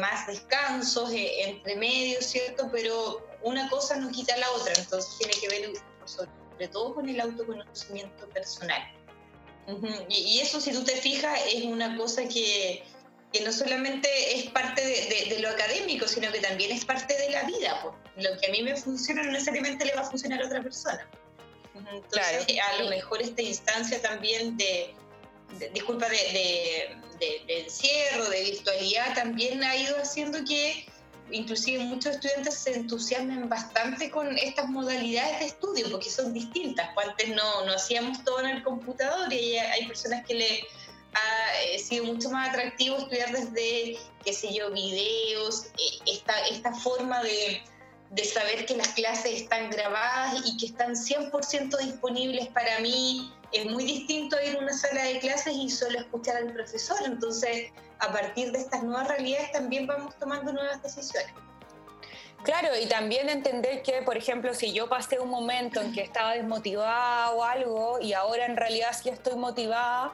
[0.01, 2.69] más descansos entre medios, ¿cierto?
[2.73, 5.73] Pero una cosa no quita la otra, entonces tiene que ver
[6.05, 8.83] sobre todo con el autoconocimiento personal.
[10.09, 12.83] Y, eso, si tú te fijas, es una cosa que,
[13.33, 17.45] que no solamente es parte de, lo académico, sino que también es parte de la
[17.45, 17.83] vida.
[18.17, 21.09] Lo que a mí me funciona no necesariamente le va a funcionar a otra persona.
[21.75, 24.95] Entonces, a lo mejor esta instancia también de,
[25.73, 26.97] disculpa, de,
[27.49, 30.87] encierro, de virtualidad, también ha ido haciendo que
[31.31, 36.91] inclusive muchos estudiantes se entusiasman bastante con estas modalidades de estudio, porque son distintas.
[36.95, 40.67] Pues antes no, no hacíamos todo en el computador y hay personas que le
[41.15, 46.75] ha eh, sido mucho más atractivo estudiar desde, qué sé yo, videos, eh, esta, esta
[46.75, 47.63] forma de,
[48.11, 53.33] de saber que las clases están grabadas y que están 100% disponibles para mí.
[53.53, 56.99] Es muy distinto ir a una sala de clases y solo escuchar al profesor.
[57.05, 57.71] Entonces,
[58.03, 61.33] a partir de estas nuevas realidades también vamos tomando nuevas decisiones.
[62.43, 66.33] Claro, y también entender que, por ejemplo, si yo pasé un momento en que estaba
[66.33, 70.13] desmotivada o algo y ahora en realidad sí estoy motivada,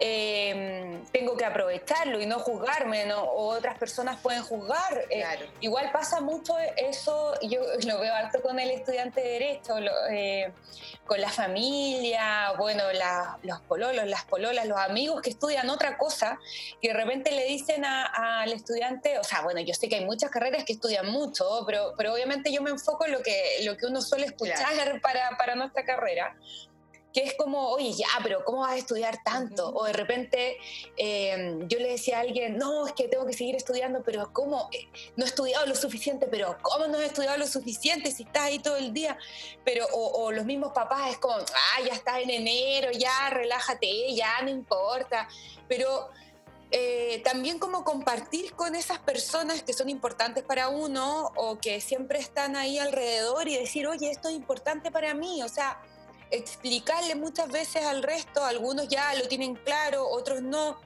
[0.00, 3.22] Em, tengo que aprovecharlo y no juzgarme, ¿no?
[3.22, 5.04] o otras personas pueden juzgar.
[5.08, 5.24] Eh,
[5.60, 9.76] igual pasa mucho eso, yo lo veo alto con el estudiante de Derecho,
[10.10, 10.52] eh,
[11.06, 12.82] con la familia, bueno,
[13.42, 16.40] los pololos, las pololas, los amigos que estudian otra cosa,
[16.82, 20.30] que de repente le dicen al estudiante, o sea, bueno, yo sé que hay muchas
[20.30, 23.86] carreras que estudian mucho, pero, pero obviamente yo me enfoco en lo que, lo que
[23.86, 26.34] uno suele escuchar para, para nuestra carrera
[27.14, 29.68] que es como, oye, ya, pero ¿cómo vas a estudiar tanto?
[29.68, 30.58] O de repente
[30.96, 34.68] em, yo le decía a alguien, no, es que tengo que seguir estudiando, pero ¿cómo?
[34.72, 38.42] Eh, no he estudiado lo suficiente, pero ¿cómo no he estudiado lo suficiente si estás
[38.42, 39.16] ahí todo el día?
[39.64, 44.42] Pero, o, los mismos papás es como, ah, ya estás en enero, ya relájate, ya
[44.42, 45.28] no importa.
[45.68, 46.08] Pero
[46.72, 52.18] eh, también como compartir con esas personas que son importantes para uno o que siempre
[52.18, 55.80] están ahí alrededor y decir, oye, esto es importante para mí, o sea,
[56.34, 60.76] explicarle muchas veces al resto, algunos ya lo tienen claro, otros no,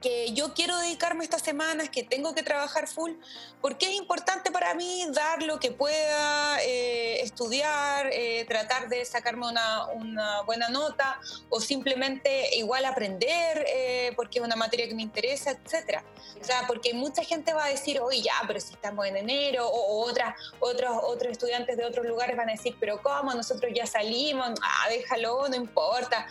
[0.00, 3.12] que yo quiero dedicarme estas semanas, que tengo que trabajar full,
[3.60, 9.48] porque es importante para mí dar lo que pueda, eh, estudiar, eh, tratar de sacarme
[9.48, 15.02] una, una, buena nota o simplemente igual aprender eh, porque es una materia que me
[15.02, 16.02] interesa, etc.
[16.40, 19.66] O sea, porque mucha gente va a decir, oye, ya, pero si estamos en enero,
[19.66, 23.34] o, otras, otros, otros estudiantes de otros lugares van a decir, pero ¿cómo?
[23.34, 26.26] Nosotros ya salimos, ah, déjalo, no importa.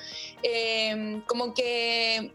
[1.27, 2.33] como que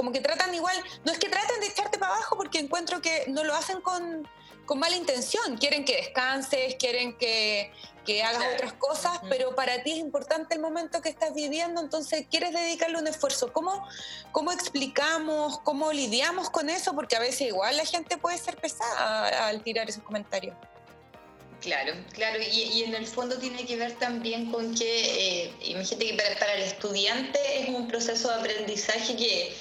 [0.00, 3.24] como que tratan igual, no es que traten de echarte para abajo porque encuentro que
[3.28, 4.26] no lo hacen con,
[4.64, 7.70] con mala intención, quieren que descanses, quieren que,
[8.06, 12.24] que hagas otras cosas, pero para ti es importante el momento que estás viviendo, entonces
[12.30, 13.52] quieres dedicarle un esfuerzo.
[13.52, 13.86] ¿Cómo,
[14.32, 16.94] ¿Cómo explicamos, cómo lidiamos con eso?
[16.94, 20.56] Porque a veces igual la gente puede ser pesada al tirar esos comentarios.
[21.60, 26.14] Claro, claro, y, en el fondo tiene que ver también con que, eh, imagínate que
[26.14, 29.54] para, para, el estudiante es un proceso de aprendizaje que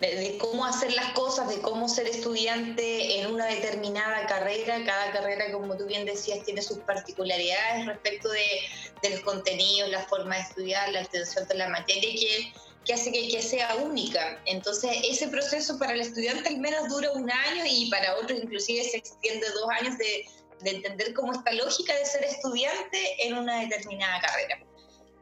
[0.00, 4.84] de, cómo hacer las cosas, de cómo ser estudiante en una determinada carrera.
[4.84, 10.36] Cada carrera, como tú bien decías, tiene sus particularidades respecto de, los contenidos, la forma
[10.36, 12.52] de estudiar, la atención de la materia, que
[12.84, 14.40] que hace que, sea única.
[14.46, 18.82] Entonces, ese proceso para el estudiante al menos dura un año y para otros inclusive
[18.82, 20.24] se extiende dos años de,
[20.62, 24.67] de entender cómo esta lógica de ser estudiante en una determinada carrera.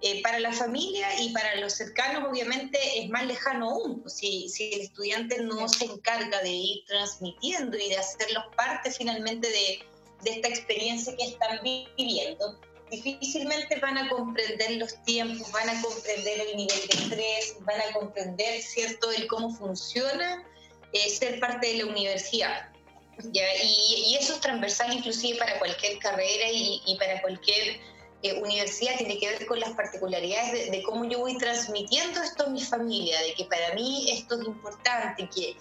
[0.03, 4.05] Eh, para la familia y para los cercanos obviamente es más lejano aún.
[4.07, 9.49] Si, si el estudiante no se encarga de ir transmitiendo y de hacerlos parte finalmente
[9.49, 9.79] de,
[10.23, 16.41] de esta experiencia que están viviendo, difícilmente van a comprender los tiempos, van a comprender
[16.41, 20.45] el nivel de estrés, van a comprender, ¿cierto?, el cómo funciona
[20.93, 22.71] eh, ser parte de la universidad.
[23.33, 27.81] Y, eso es transversal inclusive para cualquier carrera y, y para cualquier
[28.23, 32.49] eh, universidad, tiene que ver con las particularidades de, cómo yo voy transmitiendo esto a
[32.49, 35.57] mi familia, de que para mí esto es importante, que,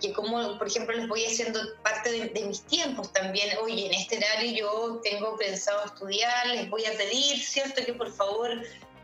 [0.00, 3.94] que como, por ejemplo, les voy haciendo parte de, de, mis tiempos también, oye, en
[3.94, 7.84] este horario yo tengo pensado estudiar, les voy a pedir, ¿cierto?
[7.84, 8.50] Que por favor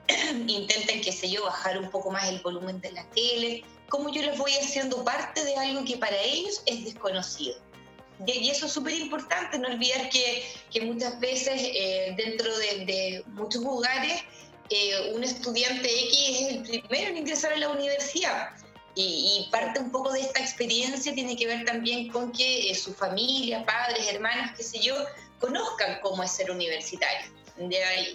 [0.47, 4.23] intenten, qué sé yo, bajar un poco más el volumen de la tele, cómo yo
[4.23, 7.57] les voy haciendo parte de algo que para ellos es desconocido.
[8.27, 13.63] Y eso es súper importante, no olvidar que, que muchas veces eh, dentro de, muchos
[13.63, 14.23] lugares
[14.71, 18.51] eh, un estudiante X es el primero en ingresar a la universidad.
[18.95, 22.93] Y, parte un poco de esta experiencia tiene que ver también con que eh, su
[22.93, 24.95] familia, padres, hermanos, qué sé yo,
[25.41, 27.33] conozcan cómo es ser universitario.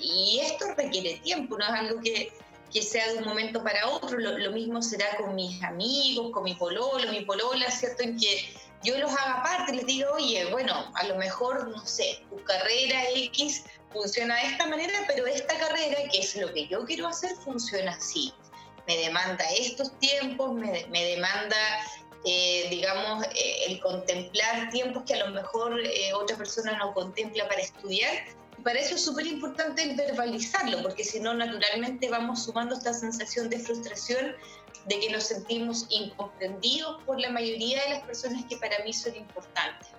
[0.01, 2.31] Y esto requiere tiempo, no es algo que,
[2.73, 4.17] que sea de un momento para otro.
[4.19, 8.03] Lo, mismo será con mis amigos, con mi pololo, mi polola, ¿cierto?
[8.03, 8.53] En que
[8.83, 13.03] yo los haga parte, les digo, oye, bueno, a lo mejor, no sé, tu carrera
[13.15, 17.31] X funciona de esta manera, pero esta carrera, que es lo que yo quiero hacer,
[17.43, 18.33] funciona así.
[18.87, 21.57] Me demanda estos tiempos, me, demanda,
[22.25, 27.47] eh, digamos, eh, el contemplar tiempos que a lo mejor eh, otra persona no contempla
[27.47, 28.13] para estudiar.
[28.63, 33.59] Para eso es súper importante verbalizarlo, porque si no, naturalmente vamos sumando esta sensación de
[33.59, 34.35] frustración
[34.87, 39.15] de que nos sentimos incomprendidos por la mayoría de las personas que para mí son
[39.15, 39.89] importantes.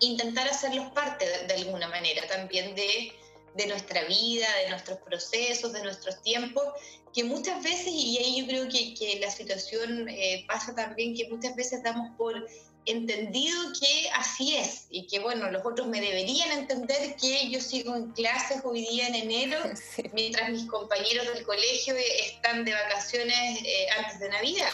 [0.00, 3.12] Intentar hacerlos parte de, alguna manera también de,
[3.54, 6.64] de, nuestra vida, de nuestros procesos, de nuestros tiempos,
[7.12, 11.28] que muchas veces, y ahí yo creo que, que la situación eh, pasa también, que
[11.28, 12.46] muchas veces damos por
[12.86, 17.94] entendido que así es y que bueno, los otros me deberían entender que yo sigo
[17.96, 19.58] en clases hoy día en enero,
[20.12, 24.70] mientras mis compañeros del colegio están de vacaciones eh, antes de Navidad.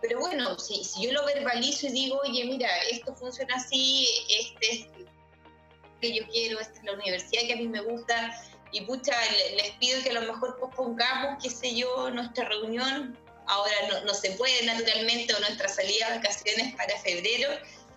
[0.00, 4.72] Pero bueno, si, si, yo lo verbalizo y digo, oye, mira, esto funciona así, este
[4.72, 4.86] es
[6.00, 8.34] que yo quiero, esta es la universidad que a mí me gusta,
[8.72, 9.12] y pucha,
[9.56, 13.18] les pido que a lo mejor pospongamos, qué sé yo, nuestra reunión
[13.50, 17.50] ahora no, se puede naturalmente o nuestra salida de vacaciones para febrero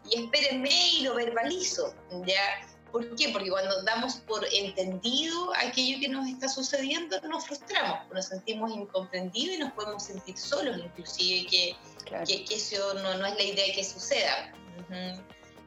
[0.09, 1.93] y espérenme y lo verbalizo,
[2.25, 2.67] ¿ya?
[2.91, 3.29] ¿Por qué?
[3.29, 9.55] Porque cuando damos por entendido aquello que nos está sucediendo, nos frustramos, nos sentimos incomprendidos
[9.55, 11.75] y nos podemos sentir solos, inclusive, que,
[12.27, 14.53] que, eso no, no, es la idea que suceda.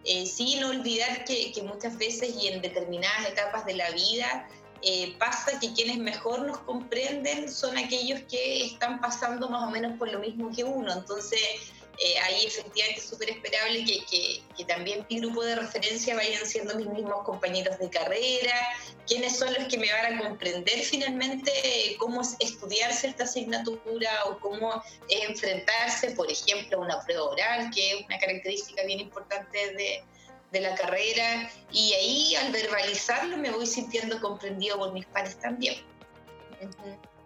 [0.05, 4.49] Eh, sí, no olvidar que, que, muchas veces y en determinadas etapas de la vida
[4.83, 9.99] eh, pasa que quienes mejor nos comprenden son aquellos que están pasando más o menos
[9.99, 10.93] por lo mismo que uno.
[10.93, 11.41] Entonces,
[11.99, 16.89] eh, ahí efectivamente es súper esperable que, también mi grupo de referencia vayan siendo mis
[16.89, 18.55] mismos compañeros de carrera,
[19.07, 21.51] quienes son los que me van a comprender finalmente
[21.99, 28.05] cómo estudiar cierta asignatura o cómo enfrentarse, por ejemplo, a una prueba oral, que es
[28.05, 30.05] una característica bien importante de
[30.53, 35.77] de la carrera y ahí al verbalizarlo me voy sintiendo comprendido por mis padres también.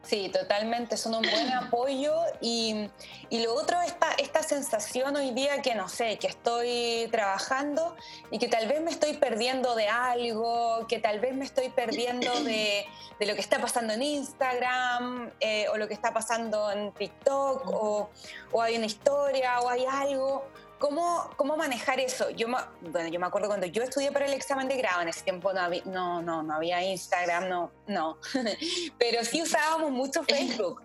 [0.02, 2.88] Sí, totalmente, son un buen apoyo y,
[3.28, 7.94] y, lo otro, esta, esta sensación hoy día que no sé, que estoy trabajando
[8.30, 12.32] y que tal vez me estoy perdiendo de algo, que tal vez me estoy perdiendo
[12.44, 12.86] de,
[13.18, 17.68] de lo que está pasando en Instagram eh, o lo que está pasando en TikTok
[17.68, 18.10] o,
[18.52, 20.46] o hay una historia o hay algo
[20.80, 22.30] ¿Cómo, ¿Cómo manejar eso?
[22.30, 22.48] Yo,
[22.80, 25.52] bueno, yo me acuerdo cuando yo estudié para el examen de grado, en ese tiempo
[25.52, 28.16] no había, no, no, no había Instagram, no, no.
[28.98, 30.82] pero sí usábamos mucho Facebook.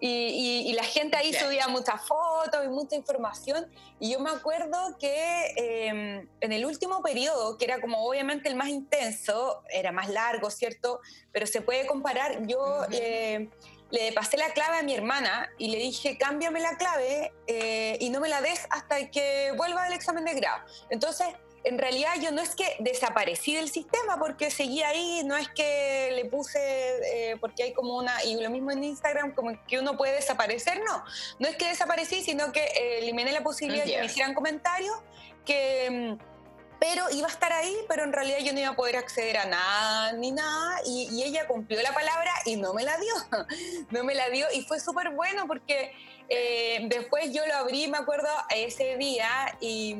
[0.00, 3.66] Y, y, la gente ahí subía muchas fotos y mucha información.
[3.98, 8.54] Y yo me acuerdo que em, en el último periodo, que era como obviamente el
[8.54, 11.00] más intenso, era más largo, ¿cierto?
[11.32, 12.86] Pero se puede comparar, yo
[13.90, 18.10] le pasé la clave a mi hermana y le dije, cámbiame la clave eh, y
[18.10, 20.62] no me la des hasta que vuelva al examen de grado.
[20.90, 21.26] Entonces,
[21.64, 26.12] en realidad yo no es que desaparecí del sistema porque seguía ahí, no es que
[26.14, 29.96] le puse, eh, porque hay como una, y lo mismo en Instagram, como que uno
[29.96, 31.04] puede desaparecer, no,
[31.38, 34.96] no es que desaparecí, sino que eh, eliminé la posibilidad de que me hicieran comentarios,
[35.44, 36.37] que mm,
[36.78, 39.46] pero iba a estar ahí, pero en realidad yo no iba a poder acceder a
[39.46, 43.14] nada ni nada, y, ella cumplió la palabra y no me la dio,
[43.90, 45.92] no me la dio, y fue súper bueno porque
[46.28, 49.96] eh, después yo lo abrí, me acuerdo, ese día, y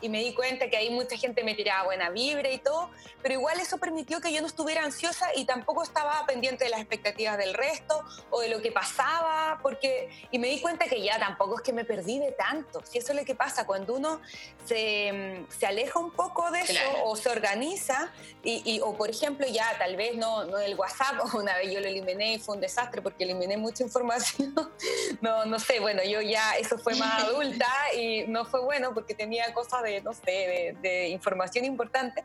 [0.00, 2.90] y me di cuenta que ahí mucha gente me tiraba buena vibra y todo,
[3.22, 6.80] pero igual eso permitió que yo no estuviera ansiosa y tampoco estaba pendiente de las
[6.80, 11.18] expectativas del resto o de lo que pasaba, porque, y me di cuenta que ya
[11.18, 14.20] tampoco es que me perdí de tanto, si eso es lo que pasa, cuando uno
[14.64, 19.76] se, se aleja un poco de eso o se organiza, y, o por ejemplo ya
[19.78, 23.02] tal vez no, no el WhatsApp, una vez yo lo eliminé y fue un desastre
[23.02, 24.54] porque eliminé mucha información,
[25.20, 29.14] no, no sé, bueno, yo ya, eso fue más adulta y no fue bueno porque
[29.14, 32.24] tenía cosas de no sé, de, información importante.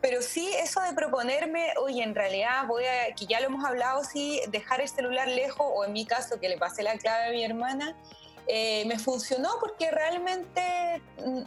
[0.00, 4.04] Pero sí, eso de proponerme, oye, en realidad voy a, que ya lo hemos hablado,
[4.04, 7.30] sí, dejar el celular lejos, o en mi caso, que le pasé la clave a
[7.30, 7.96] mi hermana,
[8.46, 11.42] eh, me funcionó porque realmente mm,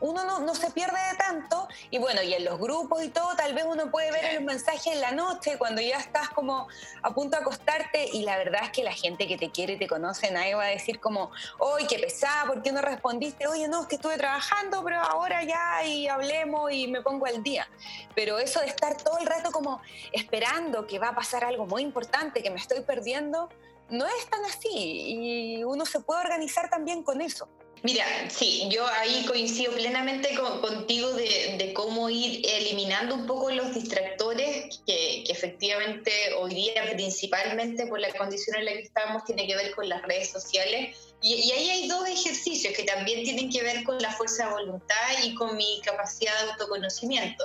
[0.00, 3.34] uno no, no, se pierde de tanto y bueno, y en los grupos y todo,
[3.34, 6.68] tal vez uno puede ver el mensaje en la noche cuando ya estás como
[7.02, 9.88] a punto de acostarte y la verdad es que la gente que te quiere, te
[9.88, 13.48] conoce, nadie va a decir como, hoy qué pesada, ¿por qué no respondiste?
[13.48, 17.42] Oye, no, es que estuve trabajando, pero ahora ya y hablemos y me pongo al
[17.42, 17.68] día.
[18.14, 19.80] Pero eso de estar todo el rato como
[20.12, 23.48] esperando que va a pasar algo muy importante, que me estoy perdiendo,
[23.90, 27.48] no es tan así y uno se puede organizar también con eso.
[27.84, 34.80] Mira, sí, yo ahí coincido plenamente contigo de, cómo ir eliminando un poco los distractores
[34.84, 39.74] que, efectivamente hoy día principalmente por la condición en la que estamos tiene que ver
[39.76, 40.96] con las redes sociales.
[41.22, 45.10] Y, ahí hay dos ejercicios que también tienen que ver con la fuerza de voluntad
[45.22, 47.44] y con mi capacidad de autoconocimiento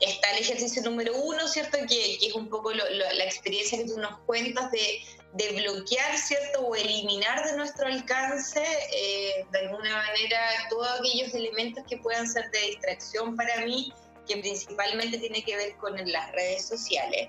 [0.00, 1.78] está el ejercicio número uno, ¿cierto?
[1.88, 5.00] Que, es un poco la experiencia que tú nos cuentas de,
[5.34, 6.60] bloquear, ¿cierto?
[6.60, 8.62] O eliminar de nuestro alcance,
[8.92, 10.38] eh, de alguna manera,
[10.70, 13.92] todos aquellos elementos que puedan ser de distracción para mí,
[14.26, 17.28] que principalmente tiene que ver con las redes sociales.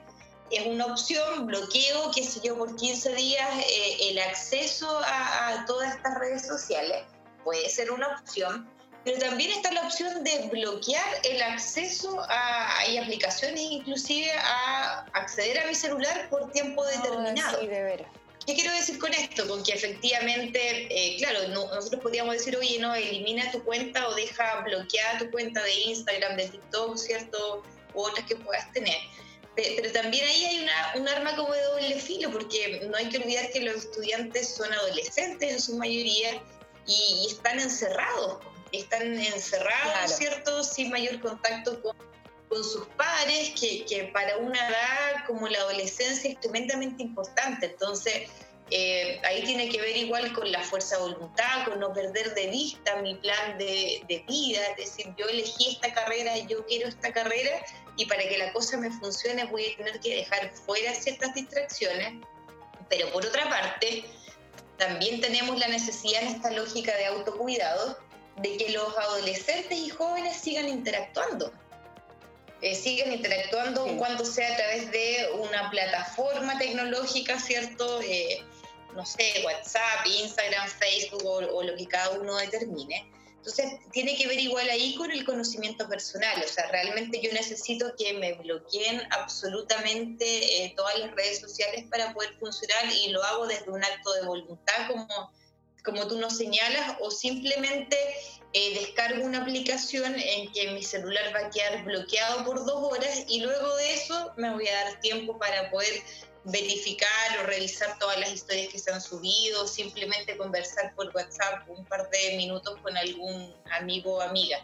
[0.51, 5.95] Es una opción, bloqueo, qué sé yo, por 15 días eh, el acceso a todas
[5.95, 7.03] estas redes sociales.
[7.43, 8.69] Puede ser una opción
[9.05, 15.59] pero también está la opción de bloquear el acceso a, hay aplicaciones inclusive a acceder
[15.59, 17.59] a mi celular por tiempo determinado.
[17.61, 18.07] sí, de veras.
[18.47, 19.47] ¿Qué quiero decir con esto?
[19.47, 24.61] Con que efectivamente, eh, claro, nosotros podríamos decir, oye, no, elimina tu cuenta o deja
[24.61, 27.63] bloqueada tu cuenta de Instagram, de TikTok, ¿cierto?
[27.93, 28.97] U otras que puedas tener.
[29.55, 33.17] Pero también ahí hay una, un arma como de doble filo, porque no hay que
[33.17, 36.41] olvidar que los estudiantes son adolescentes en su mayoría
[36.85, 38.43] y están encerrados
[38.79, 40.63] están encerrados, ¿cierto?
[40.63, 41.95] Sin mayor contacto con,
[42.49, 47.65] sus padres, que, para una edad como la adolescencia es tremendamente importante.
[47.65, 48.29] Entonces,
[48.71, 52.47] eh, ahí tiene que ver igual con la fuerza de voluntad, con no perder de
[52.47, 57.11] vista mi plan de, de, vida, es decir, yo elegí esta carrera, yo quiero esta
[57.11, 57.51] carrera
[57.97, 62.13] y para que la cosa me funcione voy a tener que dejar fuera ciertas distracciones,
[62.89, 64.05] pero por otra parte,
[64.77, 67.97] también tenemos la necesidad en esta lógica de autocuidado
[68.37, 71.51] de que los adolescentes y jóvenes sigan interactuando.
[72.61, 78.01] Eh, sigan interactuando cuando sea a través de una plataforma tecnológica, ¿cierto?
[78.01, 78.43] Eh,
[78.95, 83.11] no sé, WhatsApp, Instagram, Facebook o, lo que cada uno determine.
[83.37, 86.41] Entonces, tiene que ver igual ahí con el conocimiento personal.
[86.43, 92.13] O sea, realmente yo necesito que me bloqueen absolutamente eh, todas las redes sociales para
[92.13, 95.31] poder funcionar y lo hago desde un acto de voluntad como
[95.85, 97.97] como tú nos señalas, o simplemente
[98.53, 103.25] eh, descargo una aplicación en que mi celular va a quedar bloqueado por dos horas
[103.27, 106.01] y luego de eso me voy a dar tiempo para poder
[106.45, 111.83] verificar o revisar todas las historias que se han subido, simplemente conversar por WhatsApp un
[111.85, 114.63] par de minutos con algún amigo o amiga.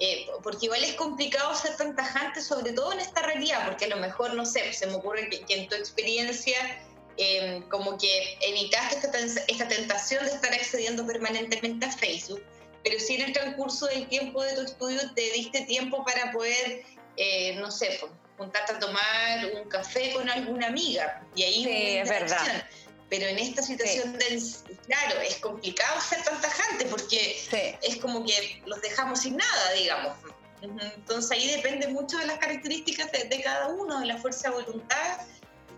[0.00, 3.88] Eh, porque igual es complicado ser tan tajante, sobre todo en esta realidad, porque a
[3.88, 6.58] lo mejor, no sé, se me ocurre que en tu experiencia
[7.16, 8.96] Em, como que evitaste
[9.48, 12.42] esta, tentación de estar accediendo permanentemente a Facebook,
[12.82, 16.82] pero sí en el transcurso del tiempo de tu estudio te diste tiempo para poder,
[17.16, 18.00] eh, no sé,
[18.38, 22.64] juntarte a tomar un café con alguna amiga y ahí sí, es verdad.
[23.10, 24.42] Pero en esta situación, de,
[24.86, 27.36] claro, es complicado ser tan tajante porque
[27.82, 30.16] es como que los dejamos sin nada, digamos.
[30.62, 35.20] Entonces ahí depende mucho de las características de, cada uno, de la fuerza de voluntad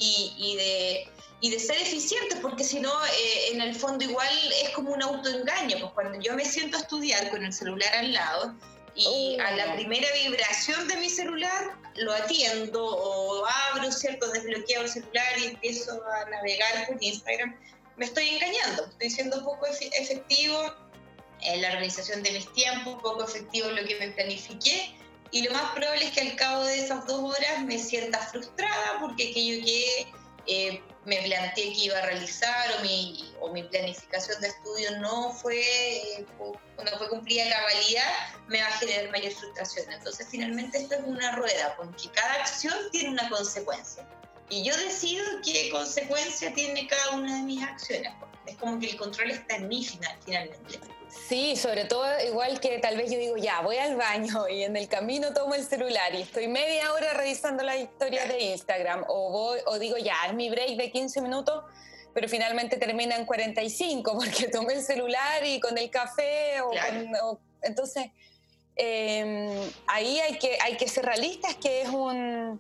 [0.03, 1.09] y, y de
[1.43, 4.31] y de ser eficientes, porque si no, eh, en el fondo igual
[4.63, 8.13] es como un autoengaño, pues cuando yo me siento a estudiar con el celular al
[8.13, 8.55] lado,
[8.95, 9.75] Y a la oh.
[9.75, 11.63] primera vibración de mi celular
[11.97, 14.31] lo atiendo o abro, ¿cierto?
[14.31, 17.59] Desbloqueo el celular y empiezo a navegar por Instagram.
[17.97, 20.59] Me estoy engañando, estoy siendo poco efectivo
[21.41, 24.95] en la organización de mis tiempos, poco efectivo en lo que me planifiqué
[25.33, 28.99] y lo más probable es que al cabo de esas dos horas me sienta frustrada
[29.01, 30.07] porque aquello que
[30.47, 35.33] eh, me planteé que iba a realizar o mi, o mi planificación de estudio no
[35.33, 38.13] fue, eh, no fue cumplida cabalidad,
[38.47, 39.91] me va a generar mayor frustración.
[39.91, 44.07] Entonces finalmente esto es una rueda, porque cada acción tiene una consecuencia.
[44.51, 48.13] Y yo decido qué consecuencia tiene cada una de mis acciones.
[48.47, 50.81] Es como que el control está en mí final, finalmente.
[51.29, 54.77] Sí, sobre todo igual que tal vez yo digo, ya, voy al baño y en
[54.77, 59.31] el camino tomo el celular y estoy media hora revisando la historia de Instagram o,
[59.31, 61.65] voy, o digo, ya, es mi break de 15 minutos,
[62.15, 68.07] pero finalmente termina en 45 porque tomé el celular y con el café o, entonces
[68.75, 69.51] em,
[69.87, 72.59] ahí hay que, hay que ser realistas que es un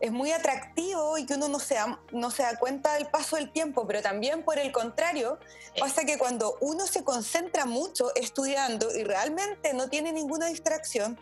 [0.00, 3.36] es muy atractivo y que uno no se, da, no se da cuenta del paso
[3.36, 5.38] del tiempo, pero también por el contrario,
[5.78, 11.18] pasa que cuando uno se concentra mucho estudiando y realmente no tiene ninguna distracción,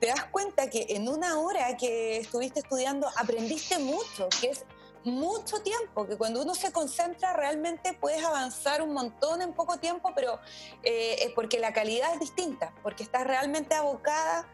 [0.00, 4.64] te das cuenta que en una hora que estuviste estudiando aprendiste mucho, que es
[5.04, 10.12] mucho tiempo, que cuando uno se concentra realmente puedes avanzar un montón en poco tiempo,
[10.14, 10.38] pero
[10.82, 14.46] eh, es porque la calidad es distinta, porque estás realmente abocada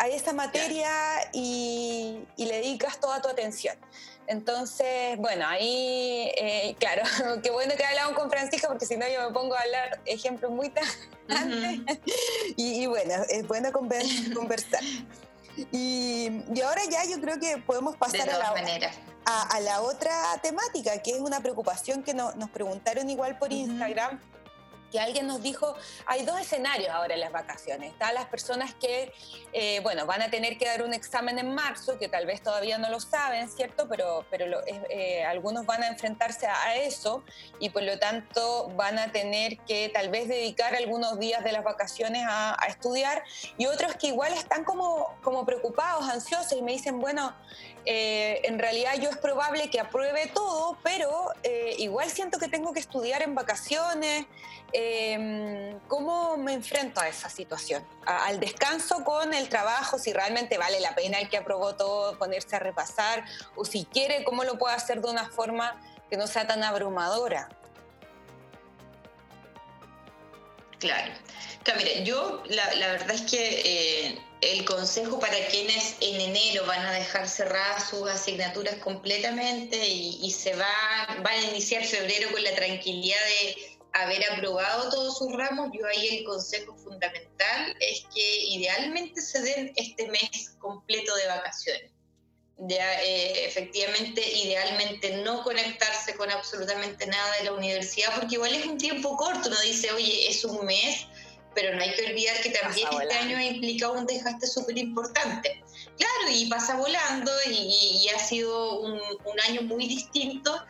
[0.00, 0.90] a esa materia
[1.32, 3.76] y, le dedicas toda tu atención.
[4.26, 7.02] Entonces, bueno, ahí, eh, claro,
[7.42, 10.50] qué bueno que hablamos con Francisca, porque si no yo me pongo a hablar ejemplos
[10.50, 10.86] muy tan
[12.56, 13.70] y, bueno, es bueno
[14.34, 14.80] conversar.
[15.70, 16.30] Y,
[16.64, 18.54] ahora ya yo creo que podemos pasar a la,
[19.26, 24.18] a, la, otra temática, que es una preocupación que nos preguntaron igual por Instagram
[24.90, 25.76] que alguien nos dijo,
[26.06, 27.92] hay dos escenarios ahora en las vacaciones.
[27.92, 29.12] Están las personas que,
[29.52, 32.78] eh, bueno, van a tener que dar un examen en marzo, que tal vez todavía
[32.78, 33.88] no lo saben, ¿cierto?
[33.88, 37.24] Pero, pero eh, algunos van a enfrentarse a, eso
[37.58, 41.64] y por lo tanto van a tener que tal vez dedicar algunos días de las
[41.64, 43.24] vacaciones a, estudiar
[43.58, 47.34] y otros que igual están como, como preocupados, ansiosos y me dicen, bueno,
[47.84, 51.32] eh, en realidad yo es probable que apruebe todo, pero
[51.78, 54.26] igual siento que tengo que estudiar en vacaciones.
[54.72, 57.84] Em, ¿Cómo me enfrento a esa situación?
[58.06, 62.56] al descanso con el trabajo, si realmente vale la pena el que aprobó todo, ponerse
[62.56, 63.24] a repasar,
[63.54, 67.48] o si quiere, cómo lo puedo hacer de una forma que no sea tan abrumadora.
[70.80, 71.12] Claro.
[71.76, 76.92] mire, yo la, verdad es que eh, el consejo para quienes en enero van a
[76.92, 82.54] dejar cerradas sus asignaturas completamente y, y se van, van a iniciar febrero con la
[82.54, 89.20] tranquilidad de haber aprobado todos sus ramos, yo ahí el consejo fundamental es que idealmente
[89.20, 91.90] se den este mes completo de vacaciones.
[92.68, 98.66] Ya, eh, efectivamente, idealmente no conectarse con absolutamente nada de la universidad, porque igual es
[98.66, 101.06] un tiempo corto, uno dice, oye, es un mes,
[101.54, 105.62] pero no hay que olvidar que también este año ha implicado un desgaste súper importante.
[105.96, 110.62] Claro, y pasa volando y, ha sido un, un año muy distinto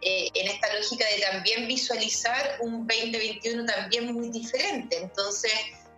[0.00, 4.98] eh, en esta lógica de también visualizar un 2021 también muy diferente.
[4.98, 5.52] Entonces,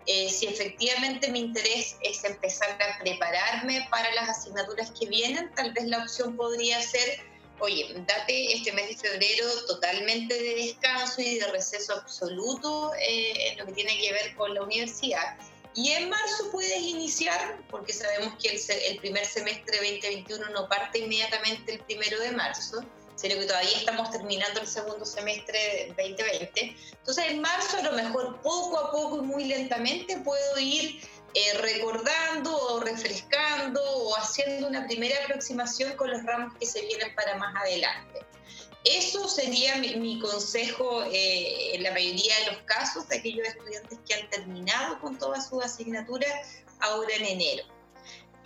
[0.07, 5.73] eh, si efectivamente mi interés es empezar a prepararme para las asignaturas que vienen, tal
[5.73, 7.21] vez la opción podría ser,
[7.59, 13.59] oye, date este mes de febrero totalmente de descanso y de receso absoluto eh, en
[13.59, 15.37] lo que tiene que ver con la universidad.
[15.75, 21.01] Y en marzo puedes iniciar, porque sabemos que el, el primer semestre 2021 no parte
[21.01, 22.83] inmediatamente el primero de marzo,
[23.17, 26.77] sino que todavía estamos terminando el segundo semestre 2020.
[26.93, 31.01] Entonces, en marzo, a lo mejor poco a poco y muy lentamente puedo ir
[31.35, 37.15] eh, recordando o refrescando o haciendo una primera aproximación con los ramos que se vienen
[37.15, 38.25] para más adelante.
[38.85, 44.15] Eso sería mi, consejo eh, en la mayoría de los casos de aquellos estudiantes que
[44.15, 46.33] han terminado con todas sus asignaturas
[46.79, 47.65] ahora en enero.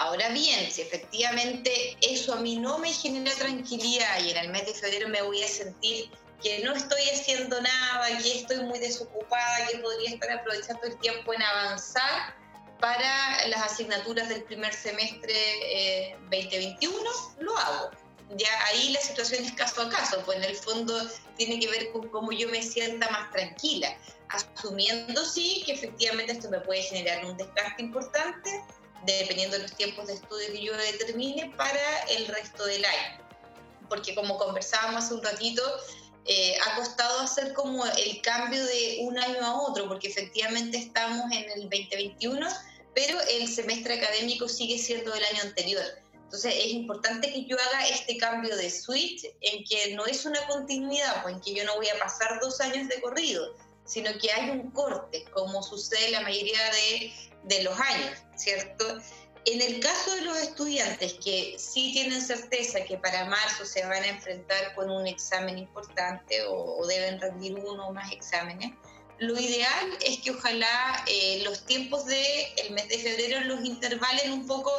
[0.01, 4.65] Ahora bien, si efectivamente eso a mí no me genera tranquilidad y en el mes
[4.65, 6.11] de febrero me voy a sentir
[6.43, 11.35] que no estoy haciendo nada, que estoy muy desocupada, que podría estar aprovechando el tiempo
[11.35, 12.35] en avanzar
[12.81, 17.91] para las asignaturas del primer semestre 2021, eh, lo hago.
[18.37, 20.99] Ya ahí la situación es caso a caso, pues en el fondo
[21.37, 23.95] tiene que ver con cómo yo me sienta más tranquila,
[24.31, 28.65] asumiendo sí que efectivamente esto me puede generar un desgaste importante,
[29.07, 33.25] dependiendo de los tiempos de estudio que yo determine para el resto del año.
[33.89, 35.63] Porque como conversábamos hace un ratito,
[36.27, 41.31] eh, ha costado hacer como el cambio de un año a otro, porque efectivamente estamos
[41.33, 42.47] en el 2021,
[42.95, 45.85] pero el semestre académico sigue siendo del año anterior.
[46.15, 50.47] Entonces es importante que yo haga este cambio de switch en que no es una
[50.47, 54.31] continuidad, pues en que yo no voy a pasar dos años de corrido, sino que
[54.31, 57.13] hay un corte, como sucede la mayoría de,
[57.45, 59.01] de los años, ¿cierto?
[59.47, 64.03] En el caso de los estudiantes que sí tienen certeza que para marzo se van
[64.03, 68.73] a enfrentar con un examen importante o, deben rendir uno o más exámenes,
[69.19, 72.25] lo ideal es que ojalá eh, los tiempos del
[72.57, 74.73] el mes de febrero los intervalen un poco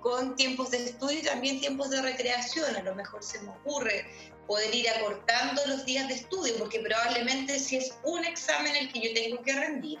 [0.00, 2.74] con tiempos de estudio y también tiempos de recreación.
[2.76, 4.06] A lo mejor se me ocurre
[4.46, 9.00] poder ir acortando los días de estudio, porque probablemente si es un examen el que
[9.00, 9.98] yo tengo que rendir,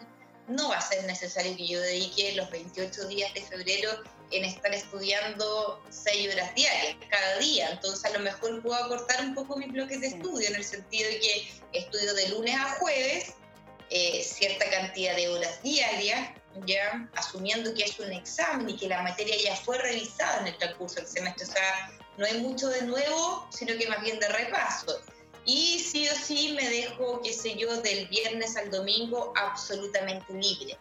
[0.50, 3.90] no va a ser necesario que yo dedique los 28 días de febrero
[4.30, 7.70] en estar estudiando 6 horas diarias cada día.
[7.70, 11.08] Entonces a lo mejor puedo acortar un poco mis bloques de estudio en el sentido
[11.08, 13.34] de que estudio de lunes a jueves
[13.92, 16.30] eh, cierta cantidad de horas diarias,
[16.64, 20.58] ya asumiendo que es un examen y que la materia ya fue revisada en el
[20.58, 21.44] transcurso del semestre.
[21.46, 25.00] O sea, no hay mucho de nuevo, sino que más bien de repaso.
[25.44, 30.78] Y sí o sí me dejo, qué sé yo, del viernes al domingo absolutamente libre.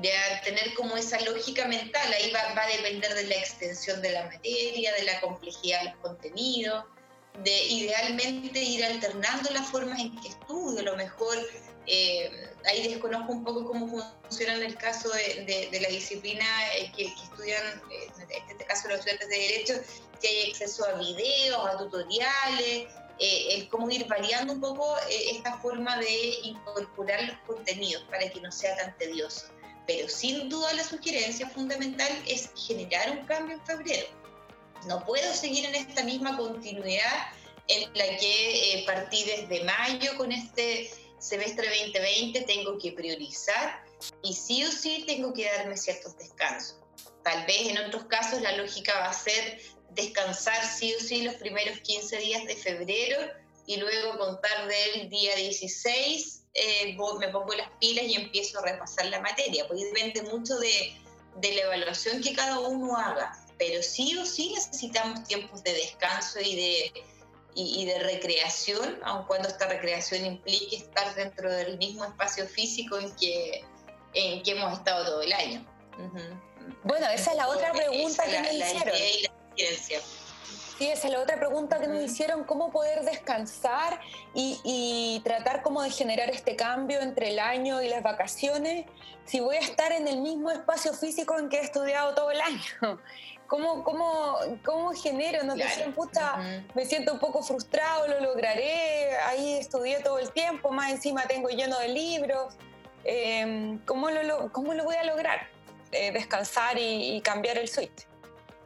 [0.00, 0.12] De
[0.44, 4.24] tener como esa lógica mental, ahí va, va a depender de la extensión de la
[4.24, 6.84] materia, de la complejidad de los contenidos,
[7.42, 11.36] de idealmente ir alternando las formas en que estudio, a lo mejor
[11.86, 12.30] eh,
[12.66, 13.88] ahí desconozco un poco cómo
[14.22, 16.44] funciona en el caso de, de, la disciplina
[16.76, 19.74] eh, que, estudian, eh, en este caso los estudiantes de Derecho,
[20.20, 22.86] si hay acceso a videos, a tutoriales,
[23.22, 28.50] el cómo ir variando un poco esta forma de incorporar los contenidos para que no
[28.50, 29.46] sea tan tedioso.
[29.86, 34.06] Pero sin duda la sugerencia fundamental es generar un cambio en febrero.
[34.86, 37.28] No puedo seguir en esta misma continuidad
[37.68, 43.84] en la que partí desde mayo con este semestre 2020 tengo que priorizar
[44.22, 46.78] y sí o sí tengo que darme ciertos descansos.
[47.22, 49.60] Tal vez en otros casos la lógica va a ser
[49.94, 53.18] descansar sí o sí los primeros 15 días de febrero
[53.66, 59.06] y luego contar del día 16 eh, me pongo las pilas y empiezo a repasar
[59.06, 59.66] la materia.
[59.68, 60.96] Pues depende mucho de,
[61.36, 66.40] de la evaluación que cada uno haga, pero sí o sí necesitamos tiempos de descanso
[66.40, 66.92] y de
[67.54, 73.14] y, de recreación, aun cuando esta recreación implique estar dentro del mismo espacio físico en
[73.16, 73.64] que,
[74.14, 75.66] en que hemos estado todo el año.
[76.84, 79.41] Bueno, esa es la otra pregunta que me hicieron.
[80.78, 84.00] Sí, esa es la otra pregunta que nos hicieron, cómo poder descansar
[84.34, 88.86] y, y, tratar como de generar este cambio entre el año y las vacaciones,
[89.24, 92.40] si voy a estar en el mismo espacio físico en que he estudiado todo el
[92.40, 92.60] año.
[93.52, 95.44] ¿Cómo, cómo, cómo genero?
[95.44, 95.92] ¿No claro.
[95.94, 101.26] puta, me siento un poco frustrado, lo lograré, ahí estudié todo el tiempo, más encima
[101.26, 102.54] tengo lleno de libros.
[103.04, 105.48] Em, ¿cómo, lo, ¿Cómo lo voy a lograr?
[105.90, 108.06] Eh, descansar y, cambiar el switch.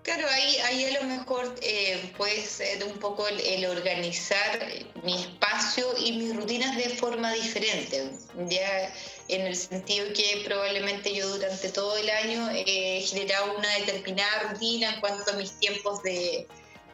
[0.07, 4.61] Claro, ahí, ahí a lo mejor eh, puede ser un poco el, organizar
[5.03, 8.13] mi espacio y mis rutinas de forma diferente.
[8.47, 8.95] Ya
[9.27, 14.95] en el sentido que probablemente yo durante todo el año he generado una determinada rutina
[14.95, 16.47] en cuanto a mis tiempos de,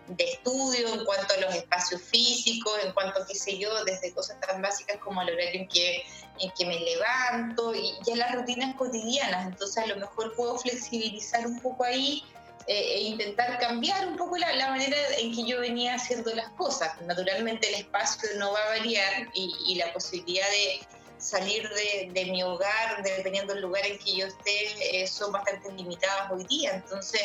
[0.07, 4.15] de estudio, en cuanto a los espacios físicos, en cuanto a qué sé yo, desde
[4.15, 6.03] cosas tan básicas como el horario en que,
[6.41, 9.49] en que me levanto y ya las rutinas cotidianas.
[9.49, 14.37] Entonces a lo mejor puedo flexibilizar un poco ahí eh, e intentar cambiar un poco
[14.37, 17.01] la, la, manera en que yo venía haciendo las cosas.
[17.03, 20.81] Naturalmente el espacio no va a variar y, y la posibilidad de
[21.19, 25.73] salir de, de, mi hogar, dependiendo del lugar en que yo esté, eh, son bastante
[25.73, 26.75] limitadas hoy día.
[26.75, 27.23] Entonces,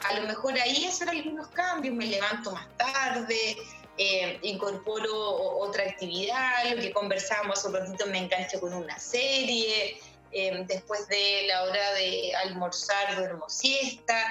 [0.00, 3.56] a lo mejor ahí hacer algunos cambios, me levanto más tarde,
[3.96, 5.12] eh, incorporo
[5.58, 9.98] otra actividad, lo que conversábamos hace un ratito, me engancho con una serie,
[10.32, 14.22] eh, después de la hora de almorzar duermo siesta.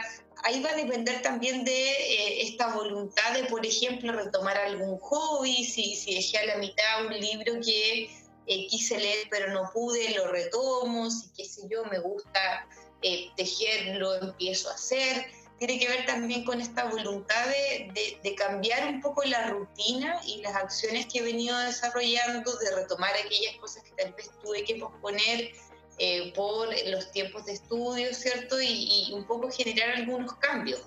[0.43, 5.95] Ahí va a depender también de esta voluntad de, por ejemplo, retomar algún hobby, si,
[5.95, 8.09] si dejé a la mitad un libro que
[8.47, 12.65] eh, quise leer pero no pude, lo retomo, si qué sé yo, me gusta
[13.01, 15.25] eh, tejer, lo empiezo a hacer.
[15.59, 20.41] Tiene que ver también con esta voluntad de, de, cambiar un poco la rutina y
[20.41, 24.75] las acciones que he venido desarrollando, de retomar aquellas cosas que tal vez tuve que
[24.75, 25.51] posponer
[25.99, 28.61] eh, por los tiempos de estudio, ¿cierto?
[28.61, 30.81] Y, un poco generar algunos cambios.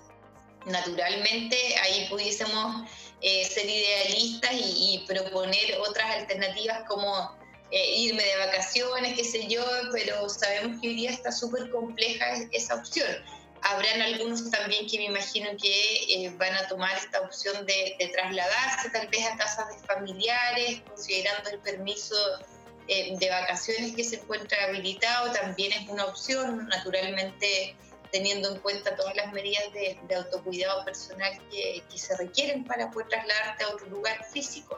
[0.65, 2.89] Naturalmente ahí pudiésemos
[3.19, 7.31] ser idealistas y, y, proponer otras alternativas como
[7.71, 12.25] eh, irme de vacaciones, qué sé yo, pero sabemos que hoy día está súper compleja
[12.51, 13.07] esa opción.
[13.61, 18.89] Habrán algunos también que me imagino que eh, van a tomar esta opción de, trasladarse
[18.89, 22.15] tal vez a casas de familiares, considerando el permiso
[22.93, 27.73] eh, de vacaciones que se encuentra habilitado también es una opción, naturalmente
[28.11, 33.63] teniendo en cuenta todas las medidas de, autocuidado personal que, se requieren para poder trasladarte
[33.63, 34.77] a otro lugar físico.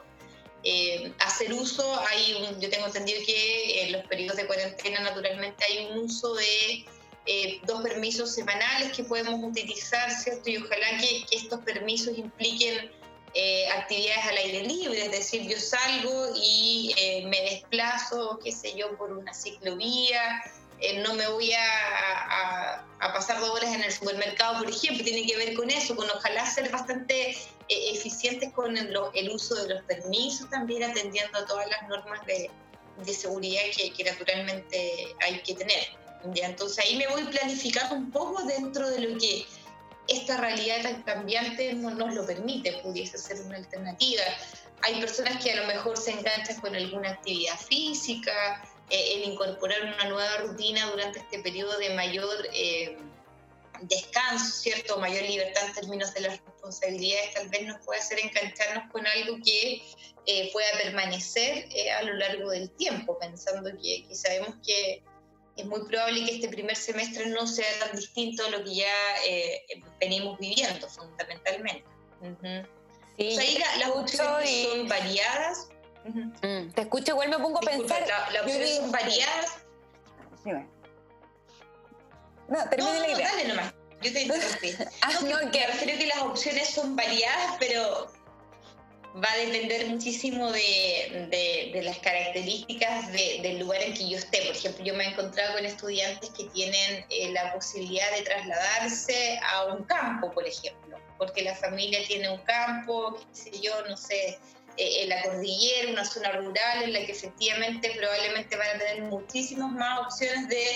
[0.62, 5.64] Eh, hacer uso, hay un, yo tengo entendido que en los periodos de cuarentena naturalmente
[5.64, 6.84] hay un uso de
[7.26, 10.48] eh, dos permisos semanales que podemos utilizar, ¿cierto?
[10.50, 12.92] Y ojalá que, que estos permisos impliquen
[13.36, 18.76] eh, actividades al aire libre, es decir, yo salgo y eh, me desplazo, qué sé
[18.76, 20.40] yo, por una ciclovía,
[20.80, 25.36] eh, no me voy a, pasar dos horas en el supermercado, por ejemplo, tiene que
[25.36, 27.36] ver con eso, con ojalá ser bastante
[27.68, 32.50] eficientes con el, uso de los permisos, también atendiendo a todas las normas de,
[33.12, 35.88] seguridad que, que, naturalmente hay que tener.
[36.32, 36.46] ¿ya?
[36.46, 39.44] Entonces ahí me voy planificando un poco dentro de lo que
[40.08, 44.22] esta realidad tan cambiante no nos lo permite, pudiese ser una alternativa.
[44.82, 49.82] Hay personas que a lo mejor se enganchan con alguna actividad física, eh, el incorporar
[49.82, 52.98] una nueva rutina durante este periodo de mayor eh,
[53.80, 54.98] descanso, ¿cierto?
[54.98, 59.38] Mayor libertad en términos de las responsabilidades, tal vez nos puede hacer engancharnos con algo
[59.42, 59.82] que
[60.26, 65.02] eh, pueda permanecer a lo largo del tiempo, pensando que sabemos que
[65.56, 68.94] es muy probable que este primer semestre no sea tan distinto a lo que ya
[69.26, 69.64] eh,
[70.00, 71.84] venimos viviendo fundamentalmente.
[73.18, 75.68] sí, ahí las opciones son variadas.
[76.04, 78.04] Mm, te escucho, igual me pongo a pensar.
[78.32, 79.58] Las opciones son variadas.
[82.48, 83.28] No, termine la idea.
[83.30, 83.74] dale nomás.
[84.02, 84.74] Yo te interrumpí.
[85.02, 85.64] ah, no, que...
[85.80, 88.12] Creo que las opciones son variadas, pero
[89.22, 94.42] va a depender muchísimo de, de, las características del lugar en que yo esté.
[94.42, 99.38] Por ejemplo, yo me he encontrado con estudiantes que tienen eh, la posibilidad de trasladarse
[99.52, 103.96] a un campo, por ejemplo, porque la familia tiene un campo, qué sé yo, no
[103.96, 104.38] sé,
[104.76, 109.02] eh, en la cordillera, una zona rural en la que efectivamente probablemente van a tener
[109.02, 110.66] muchísimas más opciones de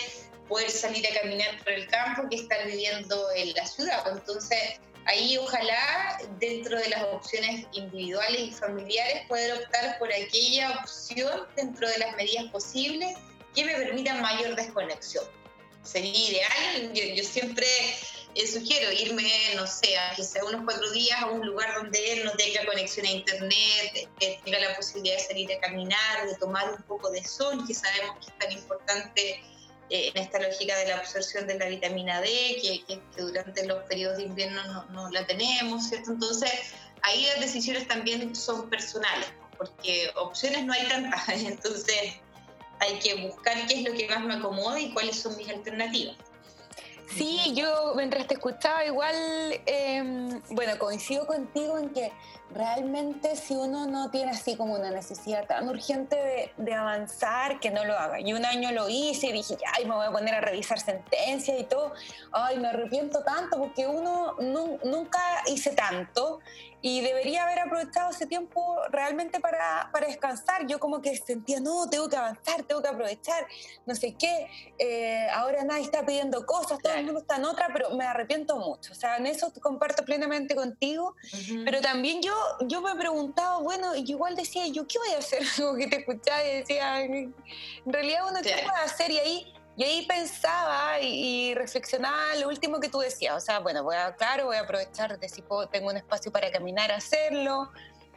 [0.48, 4.04] poder salir a caminar por el campo que estar viviendo en la ciudad.
[4.08, 11.46] Entonces, ahí ojalá dentro de las opciones individuales y familiares poder optar por aquella opción
[11.56, 13.16] dentro de las medidas posibles
[13.54, 15.24] que me permitan mayor desconexión.
[15.82, 17.66] Sería ideal, yo, siempre
[18.34, 22.32] eh, sugiero irme, no sé, que sea unos cuatro días a un lugar donde no
[22.32, 26.82] tenga conexión a internet, que tenga la posibilidad de salir a caminar, de tomar un
[26.82, 29.57] poco de sol, que sabemos que es tan importante eh,
[29.90, 32.28] en esta lógica de la absorción de la vitamina D,
[32.86, 36.12] que, durante los periodos de invierno no, la tenemos, ¿cierto?
[36.12, 36.50] Entonces,
[37.02, 42.14] ahí las decisiones también son personales, porque opciones no hay tantas, entonces
[42.80, 46.16] hay que buscar qué es lo que más me acomoda y cuáles son mis alternativas.
[47.10, 49.14] Sí, yo mientras te escuchaba igual,
[49.64, 52.12] em, bueno, coincido contigo en que
[52.50, 57.84] realmente si uno no tiene así como una necesidad tan urgente de, avanzar, que no
[57.84, 58.20] lo haga.
[58.20, 61.58] Y un año lo hice y dije, ay, me voy a poner a revisar sentencias
[61.58, 61.92] y todo.
[62.32, 64.34] Ay, me arrepiento tanto porque uno
[64.84, 66.40] nunca hice tanto
[66.80, 70.66] y debería haber aprovechado ese tiempo realmente para, para, descansar.
[70.66, 73.46] Yo como que sentía, no, tengo que avanzar, tengo que aprovechar,
[73.84, 74.48] no sé qué.
[74.78, 78.56] Eh, ahora nadie está pidiendo cosas, todo el mundo está en otra, pero me arrepiento
[78.56, 78.92] mucho.
[78.92, 81.14] O sea, en eso comparto plenamente contigo.
[81.64, 82.34] Pero también yo,
[82.66, 85.42] yo me he preguntado, bueno, igual decía, ¿yo qué voy a hacer?
[85.56, 87.34] Como que te escuchaba y decía, en
[87.86, 92.88] realidad uno qué puede hacer y ahí y ahí pensaba y, reflexionaba lo último que
[92.88, 93.36] tú decías.
[93.36, 96.32] O sea, bueno, voy a, claro, voy a aprovechar de si puedo, tengo un espacio
[96.32, 97.70] para caminar, hacerlo,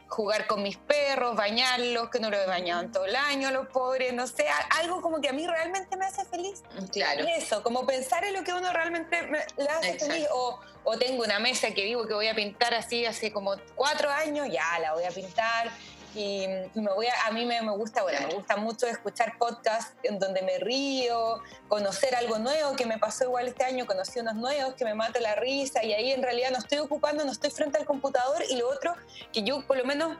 [0.08, 3.68] jugar con mis perros, bañarlos, que no lo he bañado en todo el año, los
[3.68, 6.64] pobres, no sé, algo como que a mí realmente me hace feliz.
[6.80, 7.24] Mm, claro.
[7.28, 10.26] Eso, como pensar en lo que uno realmente me, le hace feliz.
[10.32, 14.10] O, o tengo una mesa que digo que voy a pintar así hace como cuatro
[14.10, 15.70] años, ya la voy a pintar
[16.14, 19.94] y, me voy a, a mí me, me, gusta, bueno, me gusta mucho escuchar podcasts
[20.02, 24.34] en donde me río, conocer algo nuevo que me pasó igual este año, conocí unos
[24.34, 27.50] nuevos que me mata la risa y ahí en realidad no estoy ocupando, no estoy
[27.50, 28.94] frente al computador y lo otro
[29.32, 30.16] que yo por lo menos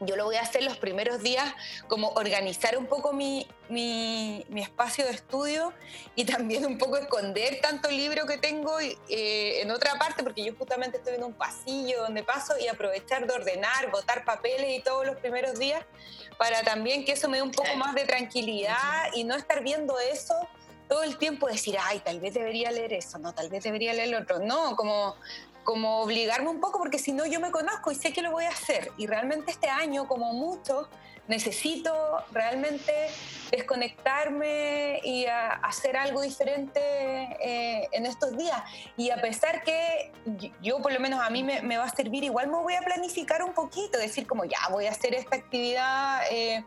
[0.00, 1.52] yo lo voy a hacer los primeros días,
[1.88, 5.72] como organizar un poco mi, mi, espacio de estudio
[6.14, 10.54] y también un poco esconder tanto libro que tengo eh, en otra parte, porque yo
[10.56, 15.06] justamente estoy en un pasillo donde paso y aprovechar de ordenar, botar papeles y todos
[15.06, 15.84] los primeros días,
[16.38, 19.98] para también que eso me dé un poco más de tranquilidad y no estar viendo
[19.98, 20.34] eso
[20.88, 24.08] todo el tiempo decir, ay, tal vez debería leer eso, no, tal vez debería leer
[24.08, 24.38] el otro.
[24.40, 25.16] No, como
[25.68, 28.46] como obligarme un poco, porque si no yo me conozco y sé que lo voy
[28.46, 28.90] a hacer.
[28.96, 30.88] Y realmente este año, como mucho,
[31.26, 31.92] necesito
[32.32, 32.90] realmente
[33.50, 38.62] desconectarme y hacer algo diferente eh, en estos días.
[38.96, 40.10] Y a pesar que
[40.62, 43.42] yo, por lo menos a mí me, va a servir, igual me voy a planificar
[43.42, 46.22] un poquito, decir como ya voy a hacer esta actividad.
[46.30, 46.64] Eh,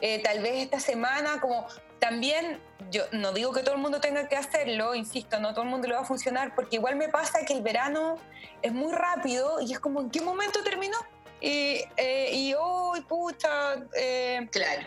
[0.00, 1.68] eh, tal vez esta semana, como
[2.04, 5.70] también, yo no digo que todo el mundo tenga que hacerlo, insisto, no todo el
[5.70, 8.18] mundo le va a funcionar, porque igual me pasa que el verano
[8.60, 10.98] es muy rápido y es como, ¿en qué momento terminó?
[11.40, 14.82] Y, eh, hoy, pucha, eh, claro.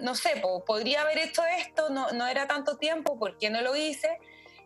[0.00, 3.74] no sé, podría haber hecho esto, no, no era tanto tiempo, ¿por qué no lo
[3.74, 4.20] hice?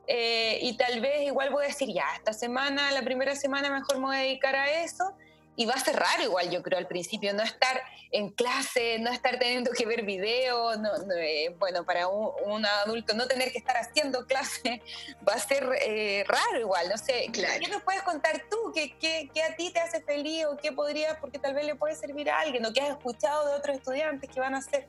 [0.07, 3.97] Eh, y tal vez igual voy a decir, ya, esta semana, la primera semana mejor
[3.97, 5.15] me voy a dedicar a eso.
[5.55, 9.11] Y va a ser raro igual, yo creo, al principio, no estar en clase, no
[9.11, 13.77] estar teniendo que ver videos, no, eh, bueno, para un, adulto no tener que estar
[13.77, 14.83] haciendo clase
[15.29, 17.29] va a ser eh, raro igual, no sé.
[17.33, 18.73] ¿Qué nos puedes contar tú?
[18.75, 21.75] ¿Qué, ¿Qué, qué, a ti te hace feliz o qué podrías, porque tal vez le
[21.75, 24.89] puede servir a alguien o qué has escuchado de otros estudiantes que van a hacer?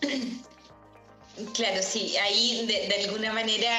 [1.54, 3.70] Claro, sí, ahí de, alguna manera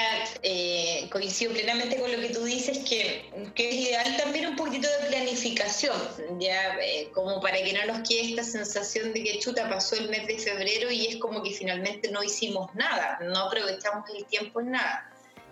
[0.43, 4.88] eh, coincido plenamente con lo que tú dices, que, que, es ideal también un poquito
[4.88, 5.97] de planificación,
[6.39, 10.10] ya eh, como para que no nos quede esta sensación de que chuta pasó el
[10.10, 14.62] mes de febrero y es como que finalmente no hicimos nada, no aprovechamos el tiempo
[14.62, 15.12] en nada.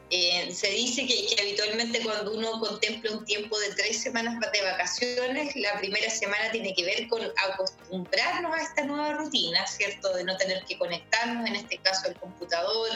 [0.10, 5.53] Eh, se dice que, habitualmente cuando uno contempla un tiempo de tres semanas de vacaciones,
[5.58, 10.14] la primera semana tiene que ver con acostumbrarnos a esta nueva rutina, ¿cierto?
[10.14, 12.89] De no tener que conectarnos, en este caso al computador,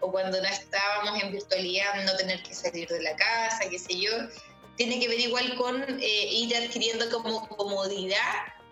[0.00, 4.00] o cuando no estábamos en virtualidad, no tener que salir de la casa, qué sé
[4.00, 4.12] yo.
[4.76, 8.18] Tiene que ver igual con eh, ir adquiriendo como comodidad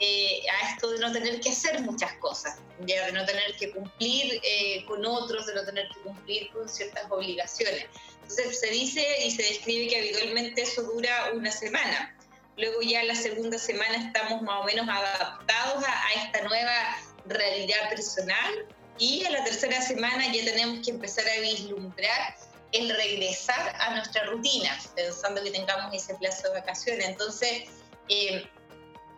[0.04, 3.70] eh, a esto de no tener que hacer muchas cosas, ya de no tener que
[3.70, 7.86] cumplir eh, con otros, de no tener que cumplir con ciertas obligaciones.
[8.22, 12.18] Entonces se dice y se describe que habitualmente eso dura una semana.
[12.56, 17.88] Luego ya la segunda semana estamos más o menos adaptados a, a esta nueva realidad
[17.88, 18.66] personal
[18.98, 22.34] y a la tercera semana ya tenemos que empezar a vislumbrar
[22.72, 27.06] el regresar a nuestra rutina, pensando que tengamos ese plazo de vacaciones.
[27.06, 27.68] Entonces,
[28.08, 28.48] eh,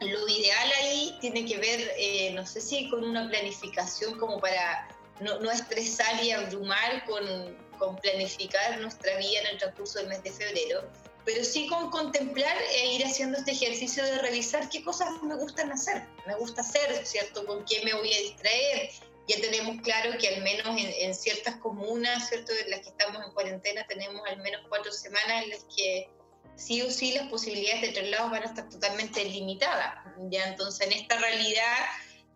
[0.00, 4.88] lo ideal ahí tiene que ver, eh, no sé si con una planificación como para
[5.20, 10.32] no, estresar y abrumar con, con, planificar nuestra vida en el transcurso del mes de
[10.32, 10.90] febrero,
[11.24, 15.70] pero sí con contemplar e ir haciendo este ejercicio de revisar qué cosas me gustan
[15.72, 17.46] hacer, me gusta hacer, ¿cierto?
[17.46, 18.90] ¿Con qué me voy a distraer?
[19.26, 22.52] Ya tenemos claro que al menos en, en ciertas comunas, ¿cierto?
[22.52, 26.10] En las que estamos en cuarentena tenemos al menos cuatro semanas en las que
[26.56, 29.94] sí o sí las posibilidades de traslados van a estar totalmente limitadas.
[30.30, 31.76] Ya entonces en esta realidad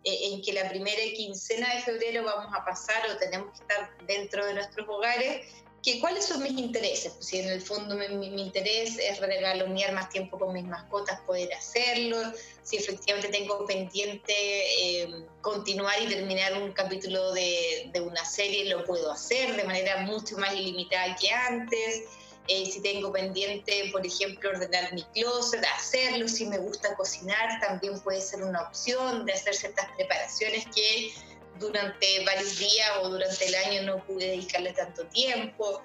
[0.03, 3.89] eh, en que la primera quincena de febrero vamos a pasar o tenemos que estar
[4.05, 5.45] dentro de nuestros hogares,
[5.83, 7.13] que, ¿cuáles son mis intereses?
[7.13, 11.21] Pues si en el fondo mi, mi, interés es regalonear más tiempo con mis mascotas,
[11.21, 12.17] poder hacerlo,
[12.63, 18.83] si efectivamente tengo pendiente eh, continuar y terminar un capítulo de, de una serie, lo
[18.83, 22.03] puedo hacer de manera mucho más ilimitada que antes
[22.49, 27.99] eh, si tengo pendiente, por ejemplo, ordenar mi closet, hacerlo, si me gusta cocinar, también
[27.99, 31.11] puede ser una opción de hacer ciertas preparaciones que
[31.59, 35.83] durante varios días o durante el año no pude dedicarle tanto tiempo.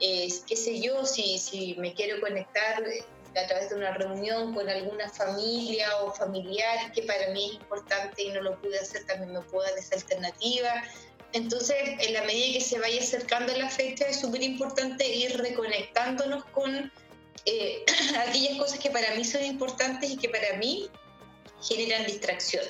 [0.00, 3.04] Eh, qué sé yo, si, si me quiero conectar eh,
[3.34, 8.22] a través de una reunión con alguna familia o familiar que para mí es importante
[8.22, 10.84] y no lo pude hacer, también me puedo dar esa alternativa.
[11.32, 16.44] Entonces, en la medida que se vaya acercando la fecha, es súper importante ir reconectándonos
[16.46, 16.92] con
[17.46, 17.84] eh,
[18.28, 20.90] aquellas cosas que para mí son importantes y que para mí
[21.62, 22.64] generan distracción.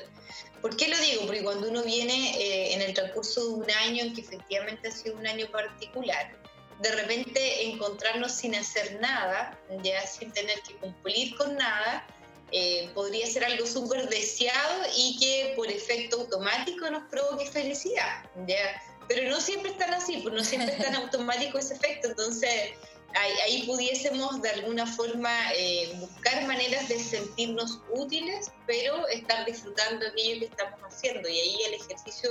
[0.60, 1.26] ¿Por qué lo digo?
[1.26, 5.16] Porque cuando uno viene eh, en el transcurso de un año, que efectivamente ha sido
[5.16, 6.38] un año particular,
[6.80, 12.06] de repente encontrarnos sin hacer nada, ya sin tener que cumplir con nada,
[12.53, 18.82] eh, podría ser algo súper deseado y que por efecto automático nos provoque felicidad, ¿ya?
[19.09, 22.72] Pero no siempre están así, pues no siempre es tan automático ese efecto, entonces
[23.14, 30.40] ahí, pudiésemos de alguna forma eh, buscar maneras de sentirnos útiles, pero estar disfrutando aquello
[30.40, 32.30] que estamos haciendo y ahí el ejercicio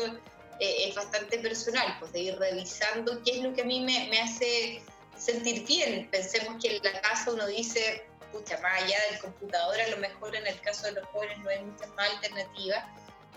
[0.60, 4.08] eh, es bastante personal, pues de ir revisando qué es lo que a mí me,
[4.10, 4.82] me hace
[5.18, 6.08] sentir bien.
[6.12, 10.36] Pensemos que en la casa uno dice, pucha, más allá del computador, a lo mejor
[10.36, 12.86] en el caso de los jóvenes no hay muchas más alternativas,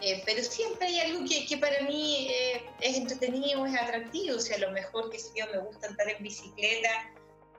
[0.01, 4.41] eh, pero siempre hay algo que, que para mí eh, es entretenido, es atractivo, o
[4.41, 7.13] sea, a lo mejor que si yo me gusta andar en bicicleta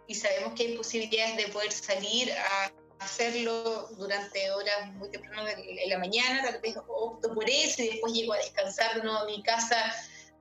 [0.07, 5.85] y sabemos que hay posibilidades de poder salir a hacerlo durante horas muy temprano de
[5.87, 9.41] la mañana, tal vez opto por eso y después llego a descansar de a mi
[9.43, 9.93] casa,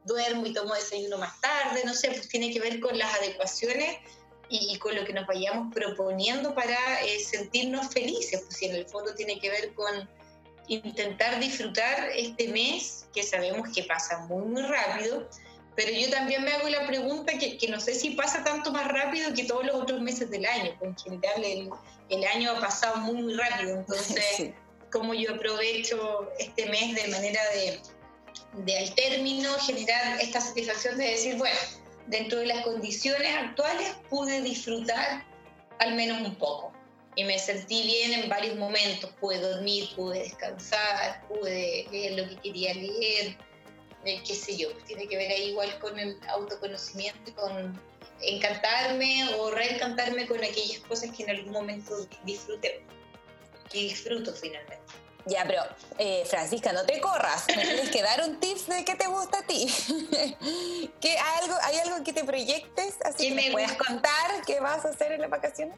[0.04, 3.98] duermo y tomo desayuno más tarde, no sé, pues tiene que ver con las adecuaciones
[4.60, 8.86] y, con lo que nos vayamos proponiendo para eh, sentirnos felices, pues si en el
[8.86, 10.08] fondo tiene que ver con
[10.68, 15.28] intentar disfrutar este mes que sabemos que pasa muy, muy rápido,
[15.76, 18.86] pero yo también me hago la pregunta que, que no sé si pasa tanto más
[18.88, 21.70] rápido que todos los otros meses del año, porque en general el,
[22.10, 24.52] el año ha pasado muy, muy rápido, entonces...
[24.94, 27.80] cómo yo aprovecho este mes de manera de,
[28.64, 31.58] de al término generar esta satisfacción de decir, bueno,
[32.06, 35.24] dentro de las condiciones actuales pude disfrutar
[35.78, 36.72] al menos un poco.
[37.16, 39.10] Y me sentí bien en varios momentos.
[39.20, 43.36] Pude dormir, pude descansar, pude leer lo que quería leer,
[44.04, 44.72] eh, qué sé yo.
[44.86, 47.80] Tiene que ver ahí igual con el autoconocimiento con
[48.20, 52.82] encantarme o reencantarme con aquellas cosas que en algún momento disfruté
[53.72, 55.03] y disfruto finalmente.
[55.26, 55.62] Ya, pero
[55.98, 57.46] eh, Francisca, no te corras.
[57.48, 59.66] Me tienes que dar un tip de qué te gusta a ti.
[61.00, 62.96] ¿Qué, hay, algo, ¿Hay algo que te proyectes?
[63.04, 65.76] Así que me puedas contar qué vas a hacer en las vacaciones.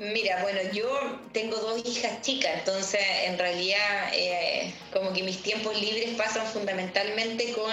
[0.00, 0.88] Mira, bueno, yo
[1.32, 7.52] tengo dos hijas chicas, entonces en realidad eh, como que mis tiempos libres pasan fundamentalmente
[7.52, 7.70] con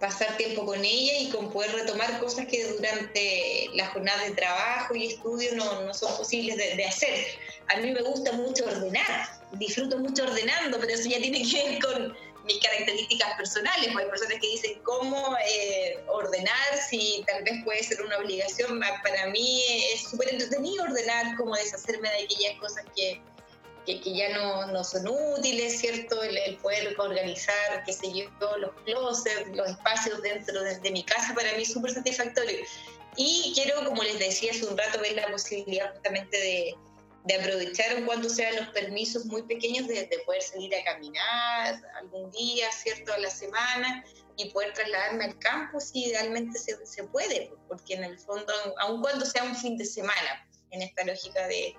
[0.00, 4.94] pasar tiempo con ella y con poder retomar cosas que durante la jornada de trabajo
[4.94, 7.26] y estudio no, no son posibles de, hacer.
[7.66, 11.78] A mí me gusta mucho ordenar, disfruto mucho ordenando, pero eso ya tiene que ver
[11.82, 13.90] con mis características personales.
[13.92, 18.80] Pues hay personas que dicen cómo eh, ordenar si tal vez puede ser una obligación.
[19.02, 23.20] Para mí es súper entretenido ordenar, como deshacerme de aquellas cosas que,
[23.86, 26.22] que, ya no, no, son útiles, ¿cierto?
[26.22, 28.28] El, poder organizar, qué sé yo,
[28.58, 32.58] los closets, los espacios dentro de, mi casa, para mí es súper satisfactorio.
[33.16, 36.74] Y quiero, como les decía hace un rato, ver la posibilidad justamente de,
[37.24, 42.30] de aprovechar en cuanto sean los permisos muy pequeños de, poder salir a caminar algún
[42.30, 44.04] día, ¿cierto?, a la semana
[44.36, 49.02] y poder trasladarme al campo si idealmente se, se puede, porque en el fondo, aun
[49.02, 51.74] cuando sea un fin de semana, en esta lógica de,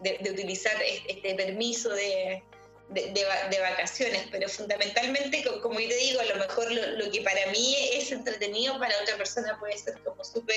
[0.00, 2.42] de, utilizar este permiso de,
[2.90, 7.76] de, vacaciones, pero fundamentalmente, como yo te digo, a lo mejor lo, que para mí
[7.92, 10.56] es entretenido, para otra persona puede ser como súper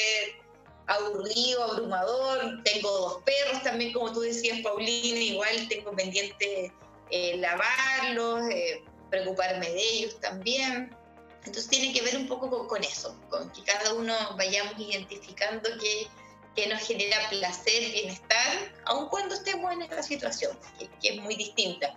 [0.88, 2.64] aburrido, abrumador.
[2.64, 6.72] Tengo dos perros también, como tú decías, Paulina, igual tengo pendiente
[7.10, 10.96] eh, lavarlos, eh, preocuparme de ellos también.
[11.44, 15.70] Entonces tiene que ver un poco con, con eso, con que cada uno vayamos identificando
[15.80, 16.08] que
[16.56, 20.58] que nos genera placer, bienestar, aun cuando estemos en esta situación,
[21.02, 21.96] que, es muy distinta.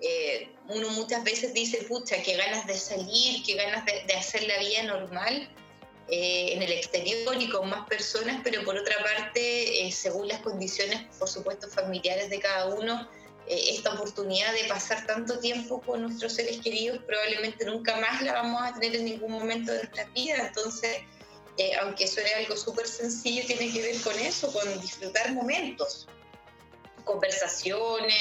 [0.00, 4.58] Eh, uno muchas veces dice, pucha, qué ganas de salir, qué ganas de, hacer la
[4.58, 5.50] vida normal
[6.10, 10.40] eh, en el exterior y con más personas, pero por otra parte, eh, según las
[10.40, 13.08] condiciones, por supuesto, familiares de cada uno,
[13.50, 18.60] esta oportunidad de pasar tanto tiempo con nuestros seres queridos probablemente nunca más la vamos
[18.62, 20.48] a tener en ningún momento de nuestra vida.
[20.48, 20.98] Entonces,
[21.58, 26.06] eh, aunque suene algo súper sencillo, tiene que ver con eso, con disfrutar momentos,
[27.04, 28.14] conversaciones,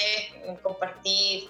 [0.63, 1.47] compartir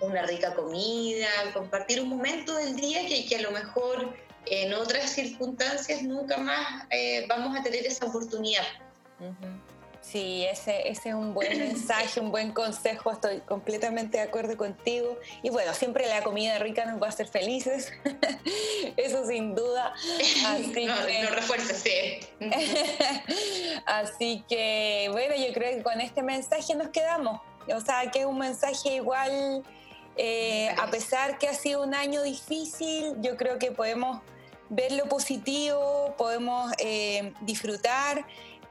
[0.00, 4.14] una rica comida, compartir un momento del día que, que a lo mejor
[4.46, 8.64] en otras circunstancias nunca más eh, vamos a tener esa oportunidad.
[10.04, 15.18] Sí, ese, ese es un buen mensaje, un buen consejo, estoy completamente de acuerdo contigo.
[15.42, 17.92] Y bueno, siempre la comida rica nos va a hacer felices,
[18.96, 19.94] eso sin duda.
[20.46, 21.26] Así no, que...
[21.26, 22.20] refuerza, sí.
[23.86, 27.40] Así que bueno, yo creo que con este mensaje nos quedamos.
[27.74, 29.62] O sea, que es un mensaje igual,
[30.16, 34.20] eh, a pesar que ha sido un año difícil, yo creo que podemos
[34.68, 38.26] ver lo positivo, podemos eh, disfrutar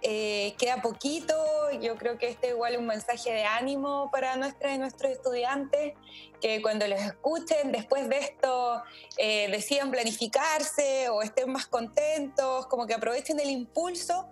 [0.06, 1.34] eh, queda poquito,
[1.80, 5.94] yo creo que este es igual un mensaje de ánimo para nuestras y nuestros estudiantes,
[6.42, 8.84] que cuando los escuchen después de esto
[9.18, 14.30] eh, decidan planificarse o estén más contentos, como que aprovechen el impulso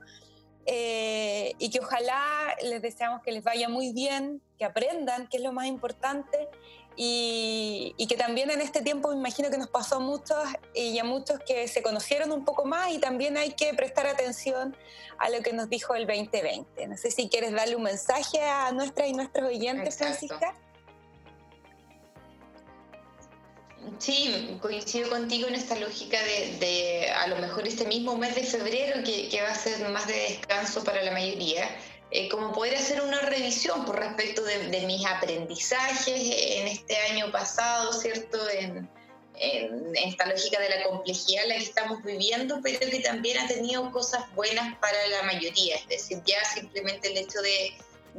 [0.65, 5.53] y que ojalá les deseamos que les vaya muy bien, que aprendan, que es lo
[5.53, 6.49] más importante,
[6.95, 10.37] y, que también en este tiempo me imagino que nos pasó a muchos
[10.75, 14.75] y a muchos que se conocieron un poco más y también hay que prestar atención
[15.17, 16.87] a lo que nos dijo el 2020.
[16.87, 20.55] No sé si quieres darle un mensaje a nuestras y nuestros oyentes, Francisca.
[23.97, 26.17] Sí, coincido contigo en esta lógica
[26.59, 30.07] de, a lo mejor este mismo mes de febrero, que, que va a ser más
[30.07, 31.67] de descanso para la mayoría,
[32.13, 37.93] eh, como poder hacer una revisión por respecto de, mis aprendizajes en este año pasado,
[37.93, 38.37] ¿cierto?
[38.49, 38.89] En,
[39.43, 43.89] esta lógica de la complejidad en la que estamos viviendo, pero que también ha tenido
[43.91, 45.77] cosas buenas para la mayoría.
[45.77, 47.73] Es decir, ya simplemente el hecho de,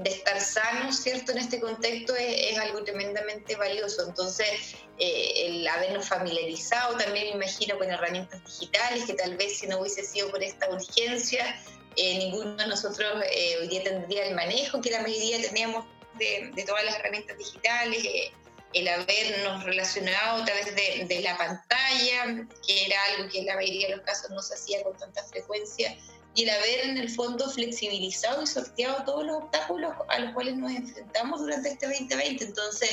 [0.05, 1.30] estar sanos, ¿cierto?
[1.30, 4.09] En este contexto es, algo tremendamente valioso.
[4.09, 9.68] Entonces, eh, el habernos familiarizado también, me imagino, con herramientas digitales, que tal vez si
[9.68, 11.57] no hubiese sido por esta urgencia,
[11.97, 15.84] eh, ninguno de nosotros eh, hoy día tendría el manejo que la mayoría teníamos
[16.18, 18.32] de, todas las herramientas digitales, eh,
[18.74, 23.57] el habernos relacionado a través de, de, la pantalla, que era algo que en la
[23.57, 25.97] mayoría de los casos no se hacía con tanta frecuencia,
[26.34, 30.57] y el haber en el fondo flexibilizado y sorteado todos los obstáculos a los cuales
[30.57, 32.45] nos enfrentamos durante este 2020.
[32.45, 32.90] Entonces,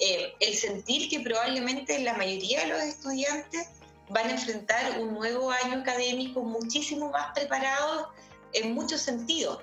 [0.00, 3.68] eh, el sentir que probablemente la mayoría de los estudiantes
[4.08, 8.08] van a enfrentar un nuevo año académico muchísimo más preparados
[8.52, 9.60] en muchos sentidos.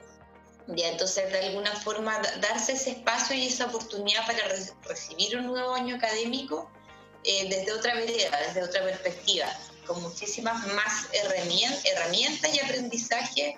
[0.67, 4.39] Ya, entonces, de alguna forma, darse ese espacio y esa oportunidad para
[4.87, 6.69] recibir un nuevo año académico
[7.23, 9.47] eh, desde otra vereda, desde otra perspectiva
[9.87, 13.57] con muchísimas más herramientas y aprendizaje,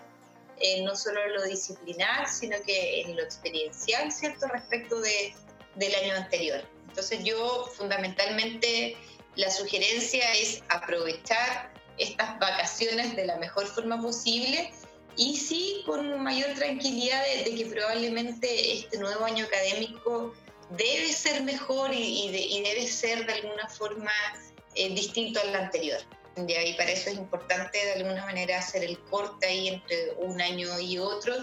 [0.60, 5.34] eh, no solo en lo disciplinar, sino que en lo experiencial, ¿cierto?, respecto de,
[5.76, 6.64] del año anterior.
[6.88, 8.96] Entonces yo fundamentalmente
[9.36, 14.72] la sugerencia es aprovechar estas vacaciones de la mejor forma posible
[15.20, 20.34] y sí con mayor tranquilidad de, que probablemente este nuevo año académico
[20.70, 24.12] debe ser mejor y, debe ser de alguna forma
[24.76, 26.00] eh, distinto al anterior.
[26.38, 30.80] Y para eso es importante de alguna manera hacer el corte ahí entre un año
[30.80, 31.36] y otro,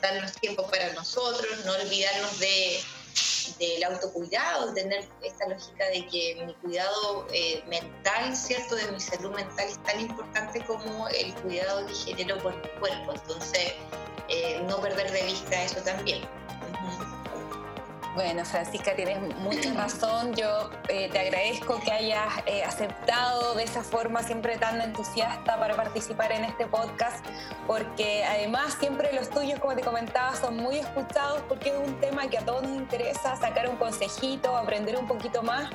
[0.00, 2.80] darnos tiempo para nosotros, no olvidarnos de,
[3.58, 8.76] del autocuidado, tener esta lógica de que mi cuidado eh, mental, ¿cierto?
[8.76, 13.12] De mi salud mental es tan importante como el cuidado que genero por mi cuerpo.
[13.12, 13.74] Entonces,
[14.28, 16.22] eh, no perder de vista eso también.
[18.14, 20.34] Bueno, Francisca, tienes mucha razón.
[20.34, 25.76] Yo eh, te agradezco que hayas eh, aceptado de esa forma siempre tan entusiasta para
[25.76, 27.24] participar en este podcast,
[27.66, 32.28] porque además siempre los tuyos, como te comentaba, son muy escuchados porque es un tema
[32.28, 35.70] que a todos nos interesa, sacar un consejito, aprender un poquito más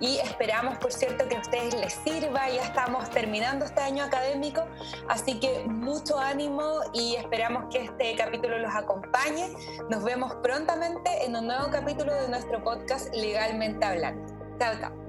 [0.00, 2.48] y esperamos, por cierto, que a ustedes les sirva.
[2.48, 4.64] Ya estamos terminando este año académico,
[5.08, 9.54] así que mucho ánimo y esperamos que este capítulo los acompañe.
[9.90, 14.24] Nos vemos prontamente en un nuevo capítulo de nuestro podcast Legalmente Hablando.
[14.58, 15.03] Chao, chao.